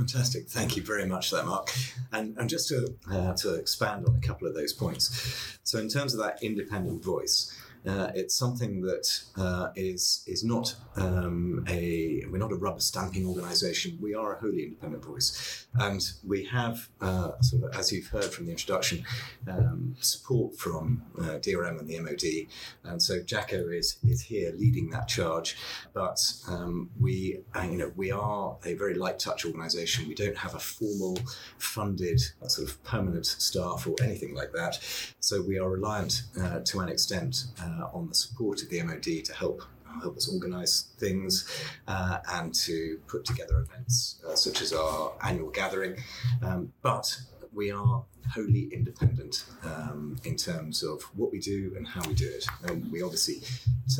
Fantastic. 0.00 0.48
Thank 0.48 0.78
you 0.78 0.82
very 0.82 1.04
much 1.04 1.28
for 1.28 1.36
that, 1.36 1.44
Mark. 1.44 1.70
And, 2.10 2.34
and 2.38 2.48
just 2.48 2.68
to, 2.68 2.94
uh, 3.12 3.34
to 3.34 3.54
expand 3.54 4.06
on 4.06 4.16
a 4.16 4.26
couple 4.26 4.48
of 4.48 4.54
those 4.54 4.72
points. 4.72 5.58
So, 5.62 5.78
in 5.78 5.90
terms 5.90 6.14
of 6.14 6.20
that 6.20 6.42
independent 6.42 7.04
voice, 7.04 7.54
Uh, 7.86 8.10
it's 8.14 8.34
something 8.34 8.82
that 8.82 9.22
uh, 9.38 9.70
is 9.74 10.22
is 10.26 10.44
not 10.44 10.74
um, 10.96 11.64
a 11.68 12.22
we're 12.30 12.38
not 12.38 12.52
a 12.52 12.56
rubber 12.56 12.80
stamping 12.80 13.26
organisation. 13.26 13.98
We 14.00 14.14
are 14.14 14.36
a 14.36 14.40
wholly 14.40 14.64
independent 14.64 15.04
voice, 15.04 15.66
and 15.74 16.02
we 16.26 16.44
have 16.44 16.88
uh, 17.00 17.32
sort 17.40 17.64
of 17.64 17.78
as 17.78 17.90
you've 17.90 18.08
heard 18.08 18.24
from 18.24 18.46
the 18.46 18.52
introduction, 18.52 19.04
um, 19.48 19.96
support 20.00 20.56
from 20.56 21.02
uh, 21.18 21.38
DRM 21.38 21.78
and 21.78 21.88
the 21.88 21.98
MOD, 22.00 22.90
and 22.90 23.02
so 23.02 23.22
Jacko 23.22 23.68
is 23.68 23.96
is 24.06 24.20
here 24.20 24.52
leading 24.56 24.90
that 24.90 25.08
charge. 25.08 25.56
But 25.94 26.20
um, 26.48 26.90
we 27.00 27.40
uh, 27.56 27.62
you 27.62 27.78
know 27.78 27.92
we 27.96 28.10
are 28.10 28.58
a 28.64 28.74
very 28.74 28.94
light 28.94 29.18
touch 29.18 29.46
organisation. 29.46 30.06
We 30.06 30.14
don't 30.14 30.36
have 30.36 30.54
a 30.54 30.60
formal 30.60 31.18
funded 31.58 32.20
sort 32.46 32.68
of 32.68 32.82
permanent 32.84 33.24
staff 33.26 33.86
or 33.86 33.94
anything 34.02 34.34
like 34.34 34.52
that. 34.52 34.78
So 35.20 35.40
we 35.40 35.58
are 35.58 35.70
reliant 35.70 36.22
uh, 36.38 36.60
to 36.60 36.80
an 36.80 36.88
extent 36.88 37.44
uh, 37.62 37.69
on 37.92 38.08
the 38.08 38.14
support 38.14 38.62
of 38.62 38.68
the 38.68 38.82
MOD 38.82 39.24
to 39.24 39.34
help 39.34 39.62
help 40.02 40.16
us 40.16 40.32
organise 40.32 40.82
things 40.98 41.48
uh, 41.88 42.18
and 42.32 42.54
to 42.54 43.00
put 43.08 43.24
together 43.24 43.58
events 43.58 44.20
uh, 44.28 44.34
such 44.34 44.62
as 44.62 44.72
our 44.72 45.12
annual 45.22 45.50
gathering. 45.50 45.96
Um, 46.42 46.72
but 46.82 47.20
we 47.52 47.70
are 47.70 48.04
wholly 48.32 48.68
independent 48.72 49.44
um, 49.64 50.16
in 50.24 50.36
terms 50.36 50.82
of 50.82 51.02
what 51.16 51.32
we 51.32 51.38
do 51.38 51.72
and 51.76 51.86
how 51.86 52.00
we 52.08 52.14
do 52.14 52.28
it. 52.28 52.46
And 52.64 52.90
we 52.92 53.02
obviously 53.02 53.42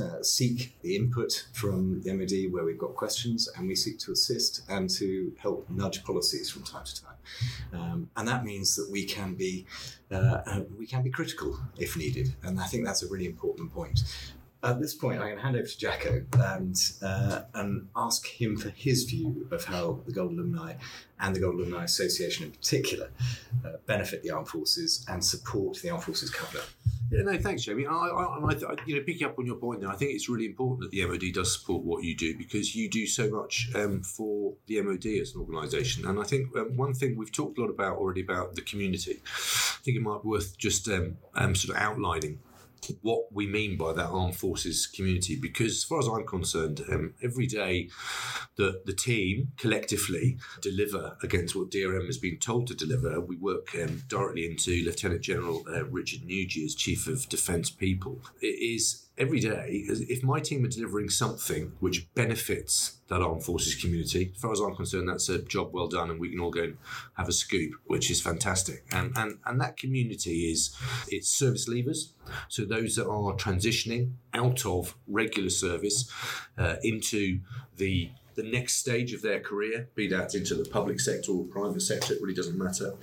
uh, 0.00 0.23
seek 0.23 0.80
the 0.83 0.97
input 0.97 1.47
from 1.52 2.00
the 2.02 2.12
MOD 2.12 2.52
where 2.52 2.64
we've 2.64 2.78
got 2.78 2.95
questions, 2.95 3.49
and 3.57 3.66
we 3.66 3.75
seek 3.75 3.99
to 4.00 4.12
assist 4.12 4.62
and 4.69 4.88
to 4.90 5.33
help 5.38 5.69
nudge 5.69 6.04
policies 6.04 6.49
from 6.50 6.62
time 6.62 6.85
to 6.85 7.02
time. 7.02 7.14
Um, 7.73 8.11
and 8.16 8.26
that 8.28 8.45
means 8.45 8.76
that 8.76 8.88
we 8.90 9.04
can 9.04 9.35
be 9.35 9.66
uh, 10.11 10.42
uh 10.47 10.61
we 10.76 10.87
can 10.87 11.02
be 11.02 11.11
critical 11.11 11.59
if 11.78 11.97
needed, 11.97 12.35
and 12.42 12.61
I 12.61 12.66
think 12.66 12.85
that's 12.85 13.02
a 13.02 13.09
really 13.09 13.26
important 13.26 13.73
point. 13.73 14.00
At 14.62 14.79
this 14.79 14.95
point, 14.95 15.21
I'm 15.21 15.26
going 15.26 15.37
to 15.37 15.43
hand 15.43 15.57
over 15.57 15.67
to 15.67 15.79
Jacko 15.79 16.23
and 16.35 16.76
uh, 17.02 17.43
and 17.55 17.88
ask 17.97 18.26
him 18.26 18.59
for 18.59 18.69
his 18.69 19.05
view 19.05 19.49
of 19.50 19.64
how 19.64 20.00
the 20.05 20.12
Gold 20.12 20.33
Alumni 20.33 20.75
and 21.19 21.35
the 21.35 21.40
Gold 21.40 21.55
Alumni 21.55 21.85
Association 21.85 22.45
in 22.45 22.50
particular 22.52 23.11
uh, 23.64 23.73
benefit 23.87 24.23
the 24.23 24.31
armed 24.31 24.49
forces 24.49 25.07
and 25.09 25.25
support 25.25 25.79
the 25.83 25.88
armed 25.88 26.05
forces 26.05 26.31
covenant. 26.31 26.69
Yeah, 27.11 27.23
no, 27.23 27.38
thanks, 27.38 27.64
Jamie. 27.64 27.87
I, 27.87 27.93
I, 27.93 28.52
I, 28.52 28.76
you 28.87 28.97
know, 28.97 29.02
picking 29.02 29.26
up 29.26 29.37
on 29.38 29.45
your 29.45 29.57
point 29.57 29.81
there, 29.81 29.90
I 29.90 29.97
think 29.97 30.12
it's 30.12 30.29
really 30.29 30.47
important 30.47 30.83
that 30.83 30.90
the 30.90 31.05
MOD 31.07 31.33
does 31.35 31.59
support 31.59 31.83
what 31.83 32.05
you 32.05 32.14
do 32.14 32.37
because 32.38 32.76
you 32.76 32.88
do 32.88 33.05
so 33.07 33.29
much 33.31 33.69
um, 33.75 34.02
for 34.02 34.55
the 34.67 34.81
MOD 34.83 35.07
as 35.21 35.35
an 35.35 35.40
organisation. 35.40 36.07
And 36.07 36.21
I 36.21 36.23
think 36.23 36.55
um, 36.57 36.76
one 36.76 36.95
thing 36.95 37.17
we've 37.17 37.33
talked 37.33 37.59
a 37.59 37.62
lot 37.62 37.71
about 37.71 37.97
already 37.97 38.21
about 38.21 38.55
the 38.55 38.62
community. 38.62 39.23
I 39.25 39.83
think 39.83 39.97
it 39.97 40.02
might 40.02 40.23
be 40.23 40.29
worth 40.29 40.57
just 40.57 40.87
um, 40.88 41.17
um 41.35 41.55
sort 41.57 41.76
of 41.76 41.83
outlining 41.83 42.38
what 43.02 43.32
we 43.32 43.46
mean 43.46 43.76
by 43.76 43.92
that 43.92 44.08
armed 44.08 44.37
forces 44.37 44.87
community 44.87 45.37
because 45.40 45.72
as 45.72 45.84
far 45.84 45.99
as 45.99 46.08
i'm 46.08 46.26
concerned 46.26 46.82
um, 46.90 47.14
every 47.22 47.46
day 47.46 47.88
that 48.56 48.87
the 48.87 48.92
team 48.92 49.52
collectively 49.56 50.37
deliver 50.60 51.16
against 51.22 51.54
what 51.54 51.70
drm 51.70 52.06
has 52.06 52.18
been 52.18 52.38
told 52.38 52.66
to 52.66 52.75
deliver. 52.75 53.20
We 53.20 53.37
work 53.37 53.68
um, 53.75 54.02
directly 54.08 54.46
into 54.46 54.84
lieutenant 54.84 55.22
general 55.22 55.64
uh, 55.68 55.84
richard 55.87 56.22
nugee 56.22 56.64
as 56.64 56.75
chief 56.75 57.06
of 57.06 57.28
defence 57.28 57.70
people. 57.70 58.20
It 58.40 58.46
is 58.46 59.06
every 59.21 59.39
day, 59.39 59.85
if 59.87 60.25
my 60.25 60.41
team 60.41 60.65
are 60.65 60.69
delivering 60.69 61.11
something 61.11 61.73
which 61.79 62.12
benefits 62.15 63.00
that 63.09 63.21
armed 63.21 63.45
forces 63.45 63.75
community, 63.75 64.33
as 64.35 64.41
far 64.41 64.53
as 64.53 64.61
I'm 64.61 64.75
concerned, 64.75 65.09
that's 65.09 65.29
a 65.29 65.43
job 65.43 65.73
well 65.73 65.89
done, 65.89 66.11
and 66.11 66.19
we 66.19 66.31
can 66.31 66.41
all 66.41 66.50
go 66.50 66.62
and 66.62 66.79
have 67.15 67.29
a 67.29 67.33
scoop, 67.33 67.73
which 67.85 68.11
is 68.11 68.21
fantastic. 68.21 68.85
And 68.91 69.12
and 69.17 69.39
and 69.45 69.61
that 69.61 69.77
community 69.77 70.50
is 70.50 70.75
it's 71.09 71.29
service 71.29 71.69
leavers, 71.69 72.12
so 72.49 72.65
those 72.65 72.97
that 72.97 73.07
are 73.07 73.35
transitioning 73.35 74.15
out 74.33 74.65
of 74.65 74.97
regular 75.07 75.50
service 75.50 76.11
uh, 76.57 76.77
into 76.83 77.41
the 77.77 78.11
the 78.34 78.42
next 78.42 78.76
stage 78.76 79.12
of 79.12 79.22
their 79.22 79.40
career, 79.40 79.88
be 79.94 80.08
that 80.08 80.34
into 80.34 80.54
the 80.54 80.68
public 80.68 81.00
sector 81.00 81.32
or 81.32 81.44
private 81.44 81.82
sector, 81.82 82.14
it 82.14 82.22
really 82.22 82.34
doesn't 82.34 82.58
matter. 82.58 82.94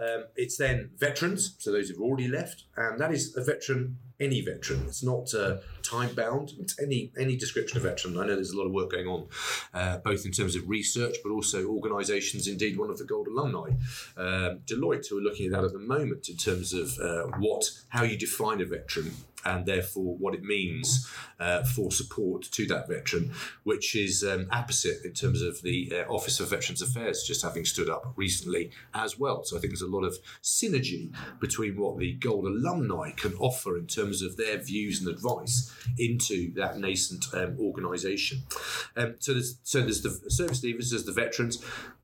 Um, 0.00 0.24
it's 0.36 0.56
then 0.56 0.90
veterans, 0.96 1.56
so 1.58 1.72
those 1.72 1.88
who've 1.88 2.00
already 2.00 2.28
left, 2.28 2.64
and 2.76 2.98
that 3.00 3.12
is 3.12 3.36
a 3.36 3.44
veteran 3.44 3.98
any 4.18 4.40
veteran. 4.40 4.84
It's 4.86 5.02
not 5.02 5.32
uh, 5.34 5.58
time 5.82 6.14
bound. 6.14 6.52
It's 6.58 6.80
any 6.80 7.12
any 7.18 7.36
description 7.36 7.76
of 7.76 7.84
veteran. 7.84 8.18
I 8.18 8.26
know 8.26 8.34
there's 8.34 8.50
a 8.50 8.56
lot 8.56 8.66
of 8.66 8.72
work 8.72 8.90
going 8.90 9.06
on, 9.06 9.28
uh, 9.74 9.98
both 9.98 10.24
in 10.24 10.32
terms 10.32 10.56
of 10.56 10.68
research, 10.68 11.16
but 11.22 11.30
also 11.30 11.66
organisations. 11.66 12.48
Indeed, 12.48 12.78
one 12.78 12.90
of 12.90 12.98
the 12.98 13.04
Gold 13.04 13.28
alumni, 13.28 13.70
um, 14.16 14.60
Deloitte, 14.66 15.08
who 15.08 15.18
are 15.18 15.22
looking 15.22 15.46
at 15.46 15.52
that 15.52 15.64
at 15.64 15.72
the 15.72 15.78
moment 15.78 16.28
in 16.28 16.36
terms 16.36 16.72
of 16.72 16.98
uh, 16.98 17.26
what 17.38 17.70
how 17.88 18.04
you 18.04 18.16
define 18.16 18.60
a 18.60 18.64
veteran 18.64 19.12
and 19.46 19.64
therefore 19.64 20.16
what 20.16 20.34
it 20.34 20.42
means 20.42 21.08
uh, 21.38 21.62
for 21.62 21.90
support 21.90 22.42
to 22.42 22.66
that 22.66 22.88
veteran, 22.88 23.32
which 23.62 23.94
is 23.94 24.24
um, 24.24 24.46
opposite 24.50 25.04
in 25.04 25.12
terms 25.12 25.40
of 25.40 25.62
the 25.62 25.92
uh, 25.94 26.12
Office 26.12 26.40
of 26.40 26.50
Veterans 26.50 26.82
Affairs 26.82 27.22
just 27.22 27.42
having 27.42 27.64
stood 27.64 27.88
up 27.88 28.12
recently 28.16 28.70
as 28.94 29.18
well. 29.18 29.44
So 29.44 29.56
I 29.56 29.60
think 29.60 29.72
there's 29.72 29.82
a 29.82 29.86
lot 29.86 30.04
of 30.04 30.18
synergy 30.42 31.14
between 31.40 31.76
what 31.76 31.98
the 31.98 32.14
Gold 32.14 32.46
alumni 32.46 33.10
can 33.12 33.34
offer 33.34 33.78
in 33.78 33.86
terms 33.86 34.20
of 34.22 34.36
their 34.36 34.58
views 34.58 35.00
and 35.00 35.08
advice 35.08 35.72
into 35.98 36.52
that 36.54 36.78
nascent 36.78 37.26
um, 37.32 37.56
organisation. 37.60 38.42
Um, 38.96 39.14
so 39.18 39.32
there's 39.32 39.58
so 39.62 39.80
there's 39.80 40.02
the 40.02 40.30
service 40.30 40.62
leavers, 40.62 40.90
there's 40.90 41.04
the 41.04 41.12
veterans, 41.12 41.62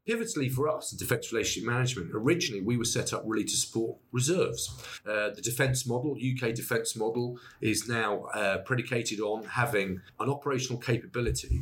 Pivotally 0.08 0.50
for 0.50 0.68
us 0.68 0.90
in 0.90 0.98
defence 0.98 1.32
relationship 1.32 1.68
management, 1.68 2.10
originally 2.12 2.60
we 2.60 2.76
were 2.76 2.84
set 2.84 3.12
up 3.12 3.22
really 3.24 3.44
to 3.44 3.56
support 3.56 3.98
reserves. 4.10 4.68
Uh, 5.06 5.30
the 5.30 5.40
defence 5.40 5.86
model, 5.86 6.16
UK 6.16 6.52
defence 6.52 6.96
model, 6.96 7.38
is 7.60 7.88
now 7.88 8.24
uh, 8.34 8.58
predicated 8.58 9.20
on 9.20 9.44
having 9.44 10.00
an 10.18 10.28
operational 10.28 10.80
capability 10.80 11.60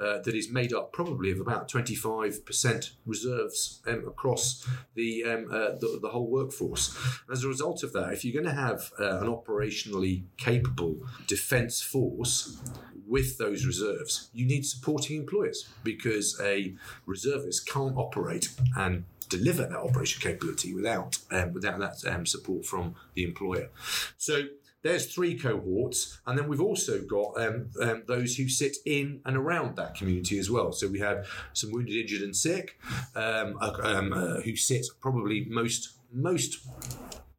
uh, 0.00 0.18
that 0.18 0.34
is 0.34 0.50
made 0.50 0.72
up 0.72 0.92
probably 0.92 1.30
of 1.30 1.38
about 1.38 1.70
25% 1.70 2.90
reserves 3.06 3.80
um, 3.86 4.04
across 4.08 4.68
the, 4.94 5.22
um, 5.22 5.46
uh, 5.48 5.78
the, 5.78 6.00
the 6.02 6.08
whole 6.08 6.28
workforce. 6.28 6.96
As 7.30 7.44
a 7.44 7.48
result 7.48 7.84
of 7.84 7.92
that, 7.92 8.12
if 8.12 8.24
you're 8.24 8.42
going 8.42 8.52
to 8.52 8.60
have 8.60 8.90
uh, 8.98 9.20
an 9.20 9.28
operationally 9.28 10.24
capable 10.36 10.96
defence 11.28 11.80
force, 11.80 12.60
with 13.06 13.38
those 13.38 13.64
reserves, 13.64 14.30
you 14.32 14.46
need 14.46 14.66
supporting 14.66 15.16
employers 15.16 15.68
because 15.84 16.40
a 16.42 16.74
reservist 17.06 17.68
can't 17.68 17.96
operate 17.96 18.48
and 18.76 19.04
deliver 19.28 19.62
that 19.62 19.78
operation 19.78 20.20
capability 20.20 20.74
without 20.74 21.18
um, 21.30 21.52
without 21.52 21.78
that 21.78 21.96
um, 22.06 22.26
support 22.26 22.64
from 22.64 22.94
the 23.14 23.24
employer. 23.24 23.68
So 24.16 24.42
there's 24.82 25.06
three 25.06 25.36
cohorts, 25.36 26.20
and 26.26 26.38
then 26.38 26.48
we've 26.48 26.60
also 26.60 27.02
got 27.02 27.40
um, 27.40 27.70
um, 27.82 28.04
those 28.06 28.36
who 28.36 28.48
sit 28.48 28.76
in 28.84 29.20
and 29.24 29.36
around 29.36 29.76
that 29.76 29.96
community 29.96 30.38
as 30.38 30.48
well. 30.48 30.70
So 30.72 30.86
we 30.86 31.00
have 31.00 31.26
some 31.54 31.72
wounded, 31.72 31.96
injured, 31.96 32.22
and 32.22 32.36
sick 32.36 32.78
um, 33.16 33.58
uh, 33.60 33.72
um, 33.82 34.12
uh, 34.12 34.40
who 34.42 34.54
sit 34.54 34.86
probably 35.00 35.46
most 35.48 35.94
most 36.12 36.64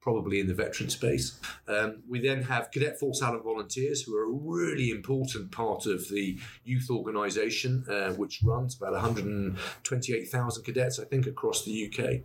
probably 0.07 0.39
in 0.39 0.47
the 0.47 0.53
veteran 0.53 0.89
space. 0.89 1.37
Um, 1.67 2.01
we 2.07 2.21
then 2.21 2.41
have 2.43 2.71
Cadet 2.71 2.97
Force 2.97 3.21
Adult 3.21 3.43
Volunteers, 3.43 4.03
who 4.03 4.15
are 4.15 4.23
a 4.23 4.31
really 4.31 4.89
important 4.89 5.51
part 5.51 5.85
of 5.85 6.07
the 6.07 6.39
youth 6.63 6.89
organisation, 6.89 7.83
uh, 7.89 8.13
which 8.13 8.39
runs 8.41 8.77
about 8.77 8.93
128,000 8.93 10.63
cadets, 10.63 10.97
I 10.97 11.03
think, 11.03 11.27
across 11.27 11.65
the 11.65 11.91
UK. 11.91 12.21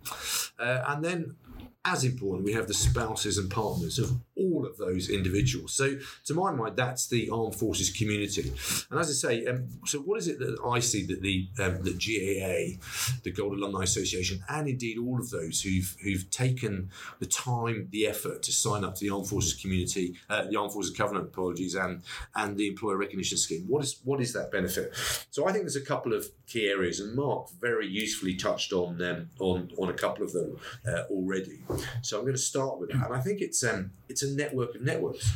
Uh, 0.57 0.85
and 0.87 1.03
then 1.03 1.35
as 1.83 2.05
important, 2.05 2.45
we 2.45 2.53
have 2.53 2.69
the 2.69 2.73
spouses 2.73 3.37
and 3.37 3.51
partners 3.51 3.99
of 3.99 4.13
all 4.35 4.65
of 4.65 4.77
those 4.77 5.09
individuals. 5.09 5.73
So, 5.73 5.95
to 6.25 6.33
my 6.33 6.51
mind, 6.51 6.75
that's 6.75 7.07
the 7.07 7.29
armed 7.29 7.55
forces 7.55 7.89
community. 7.89 8.51
And 8.89 8.99
as 8.99 9.09
I 9.09 9.13
say, 9.13 9.45
um, 9.45 9.67
so 9.85 9.99
what 9.99 10.17
is 10.17 10.27
it 10.27 10.39
that 10.39 10.57
I 10.65 10.79
see 10.79 11.05
that 11.05 11.21
the 11.21 11.47
um, 11.59 11.83
GAA, 11.83 12.79
the 13.23 13.31
Gold 13.31 13.53
Alumni 13.53 13.83
Association, 13.83 14.43
and 14.49 14.67
indeed 14.67 14.97
all 14.97 15.19
of 15.19 15.29
those 15.29 15.61
who've 15.61 15.95
who've 16.03 16.29
taken 16.29 16.89
the 17.19 17.25
time, 17.25 17.87
the 17.91 18.07
effort 18.07 18.43
to 18.43 18.51
sign 18.51 18.83
up 18.83 18.95
to 18.95 19.01
the 19.01 19.13
armed 19.13 19.27
forces 19.27 19.53
community, 19.53 20.15
uh, 20.29 20.45
the 20.45 20.57
armed 20.57 20.73
forces 20.73 20.95
covenant, 20.95 21.27
apologies, 21.27 21.75
and 21.75 22.01
and 22.35 22.57
the 22.57 22.67
employer 22.67 22.97
recognition 22.97 23.37
scheme. 23.37 23.65
What 23.67 23.83
is 23.83 23.99
what 24.03 24.21
is 24.21 24.33
that 24.33 24.51
benefit? 24.51 24.93
So, 25.31 25.47
I 25.47 25.51
think 25.51 25.63
there's 25.63 25.75
a 25.75 25.81
couple 25.81 26.13
of 26.13 26.25
key 26.47 26.67
areas, 26.67 26.99
and 26.99 27.15
Mark 27.15 27.49
very 27.59 27.87
usefully 27.87 28.35
touched 28.35 28.73
on 28.73 28.97
them 28.97 29.29
on 29.39 29.69
on 29.77 29.89
a 29.89 29.93
couple 29.93 30.23
of 30.23 30.33
them 30.33 30.57
uh, 30.87 31.03
already. 31.09 31.59
So 32.01 32.17
I'm 32.17 32.23
going 32.23 32.35
to 32.35 32.41
start 32.41 32.79
with 32.79 32.91
that, 32.91 33.05
and 33.05 33.15
I 33.15 33.21
think 33.21 33.41
it's 33.41 33.63
um, 33.63 33.91
it's 34.09 34.22
a 34.23 34.35
network 34.35 34.75
of 34.75 34.81
networks. 34.81 35.31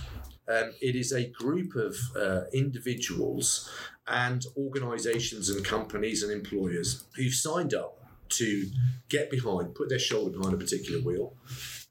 Um, 0.47 0.71
it 0.81 0.95
is 0.95 1.11
a 1.11 1.27
group 1.27 1.75
of 1.75 1.95
uh, 2.15 2.43
individuals 2.53 3.69
and 4.07 4.45
organisations 4.55 5.49
and 5.49 5.63
companies 5.65 6.23
and 6.23 6.31
employers 6.31 7.03
who've 7.15 7.33
signed 7.33 7.73
up 7.73 7.97
to 8.29 8.69
get 9.09 9.29
behind, 9.29 9.75
put 9.75 9.89
their 9.89 9.99
shoulder 9.99 10.37
behind 10.37 10.53
a 10.53 10.57
particular 10.57 11.01
wheel, 11.01 11.33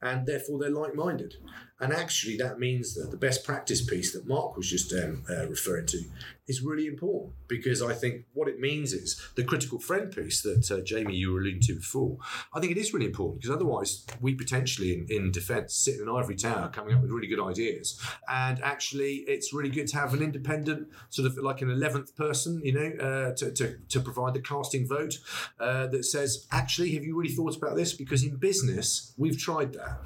and 0.03 0.27
therefore 0.27 0.59
they're 0.59 0.71
like 0.71 0.95
minded. 0.95 1.35
And 1.79 1.93
actually, 1.93 2.37
that 2.39 2.59
means 2.59 2.95
that 2.95 3.11
the 3.11 3.19
best 3.19 3.45
practice 3.45 3.85
piece 3.85 4.13
that 4.15 4.27
Mark 4.27 4.57
was 4.57 4.71
just 4.71 4.93
um, 4.95 5.25
uh, 5.29 5.47
referring 5.47 5.87
to 5.87 6.05
is 6.49 6.63
really 6.63 6.87
important 6.87 7.35
because 7.49 7.83
I 7.83 7.93
think 7.93 8.25
what 8.33 8.49
it 8.49 8.59
means 8.59 8.93
is 8.93 9.21
the 9.35 9.45
critical 9.45 9.79
friend 9.79 10.15
piece 10.15 10.43
that 10.43 10.71
uh, 10.71 10.81
Jamie 10.81 11.17
you 11.17 11.33
were 11.33 11.41
alluding 11.41 11.61
to 11.63 11.75
before. 11.75 12.17
I 12.55 12.61
think 12.61 12.73
it 12.73 12.79
is 12.79 12.95
really 12.95 13.07
important 13.07 13.43
because 13.43 13.55
otherwise 13.55 14.07
we 14.21 14.35
potentially 14.35 14.95
in, 14.95 15.07
in 15.11 15.33
defence 15.33 15.75
sit 15.75 15.97
in 15.97 16.03
an 16.03 16.09
ivory 16.09 16.37
tower 16.37 16.69
coming 16.69 16.95
up 16.95 17.03
with 17.03 17.11
really 17.11 17.27
good 17.27 17.41
ideas, 17.41 18.01
and 18.29 18.63
actually 18.63 19.25
it's 19.27 19.53
really 19.53 19.71
good 19.71 19.89
to 19.89 19.97
have 19.97 20.15
an 20.15 20.23
independent 20.23 20.89
sort 21.11 21.27
of 21.27 21.37
like 21.39 21.61
an 21.63 21.71
eleventh 21.71 22.17
person, 22.17 22.61
you 22.65 22.73
know, 22.73 23.05
uh, 23.05 23.35
to, 23.35 23.53
to, 23.53 23.77
to 23.89 24.01
provide 24.01 24.35
the 24.35 24.41
casting 24.41 24.87
vote 24.87 25.19
uh, 25.61 25.87
that 25.89 26.05
says 26.05 26.47
actually 26.53 26.95
have 26.95 27.05
you 27.05 27.17
really 27.17 27.35
thought 27.35 27.57
about 27.57 27.77
this 27.77 27.93
because 27.93 28.23
in 28.23 28.37
business 28.37 29.13
we've 29.19 29.39
tried 29.39 29.73
that 29.73 29.99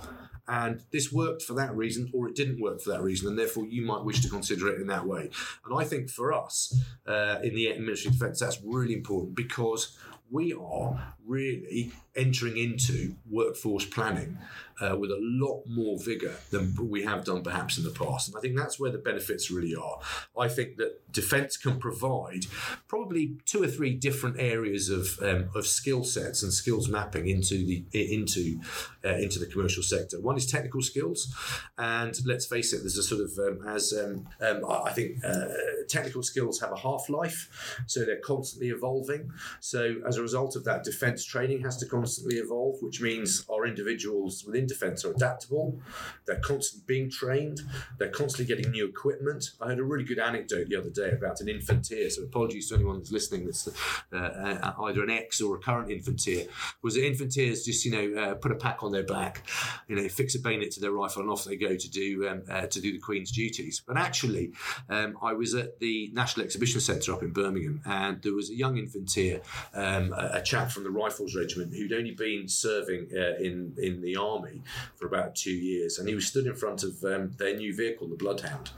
and 0.50 0.82
this 0.90 1.12
worked 1.12 1.42
for 1.42 1.54
that 1.54 1.74
reason 1.74 2.10
or 2.12 2.28
it 2.28 2.34
didn't 2.34 2.60
work 2.60 2.80
for 2.80 2.90
that 2.90 3.02
reason 3.02 3.28
and 3.28 3.38
therefore 3.38 3.64
you 3.66 3.82
might 3.82 4.04
wish 4.04 4.20
to 4.20 4.28
consider 4.28 4.68
it 4.68 4.80
in 4.80 4.88
that 4.88 5.06
way. 5.06 5.30
And 5.64 5.78
i 5.78 5.84
think 5.84 6.10
for 6.10 6.32
us 6.32 6.78
uh, 7.06 7.36
in 7.42 7.54
the 7.54 7.78
military 7.78 8.12
defence 8.12 8.40
that's 8.40 8.60
really 8.64 8.94
important 8.94 9.36
because 9.36 9.96
we 10.30 10.52
are 10.52 11.14
really 11.26 11.92
entering 12.16 12.56
into 12.56 13.14
workforce 13.30 13.84
planning 13.84 14.38
uh, 14.80 14.96
with 14.96 15.10
a 15.10 15.18
lot 15.20 15.62
more 15.66 15.98
vigour 15.98 16.34
than 16.50 16.74
we 16.88 17.02
have 17.02 17.24
done 17.24 17.42
perhaps 17.42 17.76
in 17.76 17.84
the 17.84 17.90
past. 17.90 18.28
And 18.28 18.36
I 18.36 18.40
think 18.40 18.56
that's 18.56 18.80
where 18.80 18.90
the 18.90 18.98
benefits 18.98 19.50
really 19.50 19.74
are. 19.74 19.98
I 20.38 20.48
think 20.48 20.76
that 20.78 21.12
defence 21.12 21.56
can 21.56 21.78
provide 21.78 22.46
probably 22.88 23.38
two 23.44 23.62
or 23.62 23.66
three 23.66 23.94
different 23.94 24.36
areas 24.38 24.88
of, 24.88 25.18
um, 25.22 25.50
of 25.54 25.66
skill 25.66 26.04
sets 26.04 26.42
and 26.42 26.52
skills 26.52 26.88
mapping 26.88 27.28
into 27.28 27.66
the 27.66 27.84
into 27.92 28.60
uh, 29.04 29.16
into 29.16 29.38
the 29.38 29.46
commercial 29.46 29.82
sector. 29.82 30.20
One 30.20 30.36
is 30.36 30.46
technical 30.46 30.82
skills, 30.82 31.34
and 31.76 32.18
let's 32.24 32.46
face 32.46 32.72
it, 32.72 32.78
there's 32.78 32.96
a 32.96 33.02
sort 33.02 33.22
of 33.22 33.38
um, 33.38 33.68
as 33.68 33.92
um, 33.92 34.26
um 34.40 34.64
I 34.64 34.92
think 34.92 35.18
uh, 35.24 35.48
technical 35.88 36.22
skills 36.22 36.60
have 36.60 36.72
a 36.72 36.76
half 36.76 37.08
life, 37.08 37.84
so 37.86 38.04
they're 38.04 38.20
constantly 38.20 38.70
evolving. 38.70 39.30
So 39.60 39.96
as 40.06 40.16
a 40.16 40.22
result 40.22 40.56
of 40.56 40.64
that, 40.64 40.84
defence 40.84 41.24
training 41.24 41.62
has 41.62 41.76
to 41.78 41.86
constantly 42.00 42.36
evolve, 42.36 42.76
which 42.80 43.00
means 43.02 43.44
our 43.52 43.66
individuals 43.66 44.42
within 44.46 44.66
defence 44.66 45.04
are 45.04 45.10
adaptable. 45.10 45.78
They're 46.26 46.40
constantly 46.40 46.84
being 46.86 47.10
trained. 47.10 47.60
They're 47.98 48.08
constantly 48.08 48.54
getting 48.54 48.72
new 48.72 48.86
equipment. 48.86 49.50
I 49.60 49.68
had 49.68 49.78
a 49.78 49.82
really 49.82 50.04
good 50.04 50.18
anecdote 50.18 50.68
the 50.70 50.76
other 50.76 50.88
day 50.88 51.10
about 51.10 51.42
an 51.42 51.48
infanteer. 51.48 52.10
So 52.10 52.22
apologies 52.22 52.68
to 52.68 52.76
anyone 52.76 52.96
that's 52.98 53.12
listening 53.12 53.44
that's 53.44 53.68
uh, 54.12 54.16
uh, 54.16 54.72
either 54.84 55.02
an 55.02 55.10
ex 55.10 55.42
or 55.42 55.56
a 55.56 55.58
current 55.58 55.90
infanteer. 55.90 56.48
Was 56.82 56.94
the 56.94 57.02
infanteers 57.02 57.66
just 57.66 57.84
you 57.84 57.92
know 57.92 58.22
uh, 58.22 58.34
put 58.34 58.50
a 58.50 58.54
pack 58.56 58.82
on 58.82 58.92
their 58.92 59.04
back, 59.04 59.46
you 59.86 59.96
know, 59.96 60.08
fix 60.08 60.34
a 60.34 60.40
bayonet 60.40 60.70
to 60.72 60.80
their 60.80 60.92
rifle, 60.92 61.20
and 61.20 61.30
off 61.30 61.44
they 61.44 61.56
go 61.56 61.76
to 61.76 61.90
do 61.90 62.28
um, 62.28 62.42
uh, 62.50 62.66
to 62.66 62.80
do 62.80 62.92
the 62.92 62.98
Queen's 62.98 63.30
duties. 63.30 63.82
But 63.86 63.98
actually, 63.98 64.52
um, 64.88 65.18
I 65.22 65.34
was 65.34 65.54
at 65.54 65.78
the 65.80 66.10
National 66.14 66.46
Exhibition 66.46 66.80
Centre 66.80 67.12
up 67.12 67.22
in 67.22 67.32
Birmingham, 67.32 67.82
and 67.84 68.22
there 68.22 68.34
was 68.34 68.48
a 68.48 68.54
young 68.54 68.76
infanteer, 68.76 69.42
um, 69.74 70.14
a, 70.14 70.38
a 70.38 70.42
chap 70.42 70.70
from 70.70 70.84
the 70.84 70.90
Rifles 70.90 71.36
Regiment 71.36 71.74
who'd 71.90 71.98
only 71.98 72.12
been 72.12 72.48
serving 72.48 73.08
uh, 73.14 73.36
in 73.38 73.74
in 73.78 74.00
the 74.00 74.16
army 74.16 74.62
for 74.96 75.06
about 75.06 75.34
two 75.34 75.52
years, 75.52 75.98
and 75.98 76.08
he 76.08 76.14
was 76.14 76.26
stood 76.26 76.46
in 76.46 76.54
front 76.54 76.82
of 76.82 77.02
um, 77.04 77.32
their 77.38 77.56
new 77.56 77.74
vehicle, 77.74 78.08
the 78.08 78.16
Bloodhound. 78.16 78.70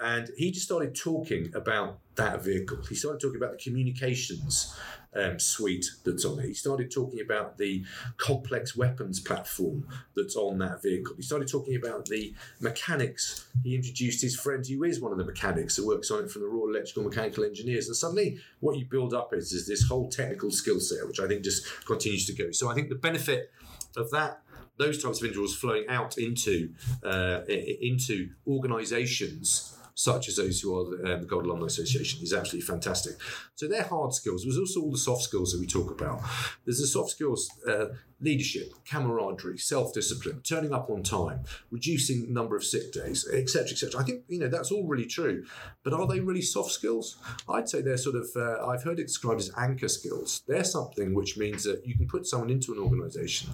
And 0.00 0.30
he 0.36 0.52
just 0.52 0.66
started 0.66 0.94
talking 0.94 1.50
about 1.54 1.98
that 2.14 2.42
vehicle. 2.44 2.78
He 2.88 2.94
started 2.94 3.20
talking 3.20 3.36
about 3.36 3.52
the 3.52 3.58
communications 3.58 4.76
um, 5.14 5.40
suite 5.40 5.86
that's 6.04 6.24
on 6.24 6.38
it. 6.38 6.46
He 6.46 6.54
started 6.54 6.90
talking 6.90 7.20
about 7.20 7.58
the 7.58 7.84
complex 8.16 8.76
weapons 8.76 9.18
platform 9.18 9.88
that's 10.14 10.36
on 10.36 10.58
that 10.58 10.82
vehicle. 10.82 11.16
He 11.16 11.22
started 11.22 11.48
talking 11.48 11.74
about 11.74 12.06
the 12.06 12.32
mechanics. 12.60 13.48
He 13.64 13.74
introduced 13.74 14.22
his 14.22 14.38
friend 14.38 14.64
who 14.64 14.84
is 14.84 15.00
one 15.00 15.10
of 15.10 15.18
the 15.18 15.24
mechanics 15.24 15.76
that 15.76 15.86
works 15.86 16.10
on 16.10 16.24
it 16.24 16.30
from 16.30 16.42
the 16.42 16.48
Royal 16.48 16.68
Electrical 16.68 17.02
Mechanical 17.02 17.44
Engineers. 17.44 17.88
And 17.88 17.96
suddenly, 17.96 18.38
what 18.60 18.76
you 18.76 18.84
build 18.84 19.14
up 19.14 19.34
is, 19.34 19.52
is 19.52 19.66
this 19.66 19.88
whole 19.88 20.08
technical 20.08 20.50
skill 20.50 20.78
set, 20.78 21.06
which 21.08 21.18
I 21.18 21.26
think 21.26 21.42
just 21.42 21.64
continues 21.86 22.26
to 22.26 22.34
go. 22.34 22.52
So 22.52 22.68
I 22.70 22.74
think 22.74 22.88
the 22.88 22.94
benefit 22.94 23.50
of 23.96 24.10
that 24.12 24.42
those 24.76 25.02
types 25.02 25.18
of 25.18 25.24
individuals 25.24 25.56
flowing 25.56 25.84
out 25.88 26.18
into 26.18 26.72
uh, 27.02 27.40
into 27.48 28.30
organisations 28.46 29.77
such 29.98 30.28
as 30.28 30.36
those 30.36 30.60
who 30.60 30.78
are 30.78 30.84
the, 30.84 31.14
um, 31.14 31.20
the 31.22 31.26
Gold 31.26 31.44
Alumni 31.44 31.66
Association 31.66 32.22
is 32.22 32.32
absolutely 32.32 32.64
fantastic. 32.64 33.14
So 33.56 33.66
they're 33.66 33.82
hard 33.82 34.14
skills. 34.14 34.44
There's 34.44 34.56
also 34.56 34.80
all 34.80 34.92
the 34.92 34.96
soft 34.96 35.22
skills 35.22 35.50
that 35.50 35.58
we 35.58 35.66
talk 35.66 35.90
about. 35.90 36.20
There's 36.64 36.78
the 36.78 36.86
soft 36.86 37.10
skills, 37.10 37.50
uh, 37.68 37.86
leadership, 38.20 38.72
camaraderie, 38.88 39.58
self-discipline, 39.58 40.42
turning 40.42 40.72
up 40.72 40.88
on 40.88 41.02
time, 41.02 41.40
reducing 41.72 42.32
number 42.32 42.54
of 42.54 42.62
sick 42.62 42.92
days, 42.92 43.28
etc., 43.32 43.72
etc. 43.72 44.00
I 44.00 44.04
think 44.04 44.22
you 44.28 44.38
know 44.38 44.46
that's 44.46 44.70
all 44.70 44.86
really 44.86 45.06
true, 45.06 45.44
but 45.82 45.92
are 45.92 46.06
they 46.06 46.20
really 46.20 46.42
soft 46.42 46.70
skills? 46.70 47.16
I'd 47.48 47.68
say 47.68 47.82
they're 47.82 47.96
sort 47.96 48.14
of. 48.14 48.28
Uh, 48.36 48.64
I've 48.68 48.84
heard 48.84 49.00
it 49.00 49.08
described 49.08 49.40
as 49.40 49.50
anchor 49.58 49.88
skills. 49.88 50.42
They're 50.46 50.62
something 50.62 51.12
which 51.12 51.36
means 51.36 51.64
that 51.64 51.84
you 51.84 51.96
can 51.96 52.06
put 52.06 52.24
someone 52.24 52.50
into 52.50 52.72
an 52.72 52.78
organisation 52.78 53.50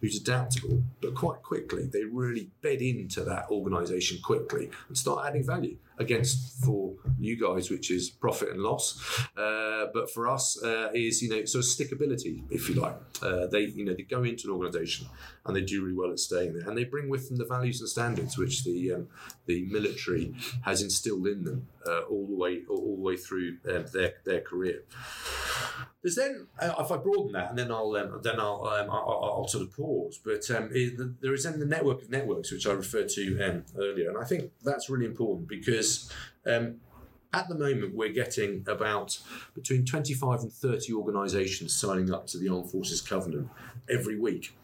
who's 0.00 0.20
adaptable, 0.20 0.82
but 1.00 1.14
quite 1.14 1.42
quickly 1.42 1.88
they 1.92 2.04
really 2.04 2.50
bed 2.62 2.80
into 2.80 3.24
that 3.24 3.46
organisation 3.50 4.18
quickly 4.22 4.70
and 4.88 4.96
start 4.96 5.26
adding 5.26 5.44
value 5.44 5.76
against 5.98 6.62
for 6.62 6.94
you 7.18 7.36
guys, 7.40 7.70
which 7.70 7.90
is 7.90 8.10
profit 8.10 8.50
and 8.50 8.60
loss. 8.60 9.26
Uh, 9.36 9.86
but 9.94 10.10
for 10.10 10.28
us, 10.28 10.62
uh, 10.62 10.90
is 10.94 11.22
you 11.22 11.28
know 11.28 11.44
sort 11.44 11.64
of 11.64 11.70
stickability, 11.70 12.42
if 12.50 12.68
you 12.68 12.74
like. 12.76 12.96
Uh, 13.22 13.46
they 13.46 13.60
you 13.60 13.84
know 13.84 13.94
they 13.94 14.02
go 14.02 14.22
into 14.22 14.48
an 14.48 14.54
organisation 14.54 15.06
and 15.44 15.56
they 15.56 15.62
do 15.62 15.82
really 15.82 15.96
well 15.96 16.10
at 16.10 16.18
staying 16.18 16.54
there, 16.54 16.68
and 16.68 16.76
they 16.76 16.84
bring 16.84 17.08
with 17.08 17.28
them 17.28 17.38
the 17.38 17.44
values 17.44 17.80
and 17.80 17.88
standards 17.88 18.36
which 18.36 18.64
the 18.64 18.92
um, 18.92 19.08
the 19.46 19.64
military 19.70 20.34
has 20.62 20.82
instilled 20.82 21.26
in 21.26 21.44
them 21.44 21.66
uh, 21.86 22.00
all 22.02 22.26
the 22.26 22.34
way 22.34 22.62
all 22.68 22.96
the 22.96 23.02
way 23.02 23.16
through 23.16 23.56
uh, 23.68 23.82
their 23.92 24.14
their 24.24 24.40
career. 24.40 24.82
There's 26.02 26.14
then, 26.14 26.46
uh, 26.60 26.72
if 26.78 26.92
I 26.92 26.98
broaden 26.98 27.32
that, 27.32 27.50
and 27.50 27.58
then 27.58 27.72
I'll 27.72 27.96
um, 27.96 28.20
then 28.22 28.38
I'll, 28.38 28.64
um, 28.64 28.88
I'll, 28.90 29.38
I'll 29.38 29.48
sort 29.48 29.64
of 29.64 29.76
pause. 29.76 29.85
But 30.24 30.50
um, 30.50 30.70
it, 30.72 31.20
there 31.20 31.34
is 31.34 31.44
then 31.44 31.58
the 31.58 31.66
network 31.66 32.02
of 32.02 32.10
networks, 32.10 32.52
which 32.52 32.66
I 32.66 32.72
referred 32.72 33.08
to 33.10 33.40
um, 33.42 33.64
earlier, 33.78 34.08
and 34.08 34.18
I 34.18 34.24
think 34.24 34.52
that's 34.62 34.90
really 34.90 35.06
important 35.06 35.48
because 35.48 36.12
um, 36.46 36.76
at 37.32 37.48
the 37.48 37.54
moment, 37.54 37.94
we're 37.94 38.12
getting 38.12 38.64
about 38.66 39.18
between 39.54 39.84
25 39.84 40.40
and 40.40 40.52
30 40.52 40.92
organisations 40.94 41.76
signing 41.76 42.12
up 42.12 42.26
to 42.28 42.38
the 42.38 42.48
Armed 42.48 42.70
Forces 42.70 43.02
Covenant 43.02 43.48
every 43.90 44.18
week. 44.18 44.56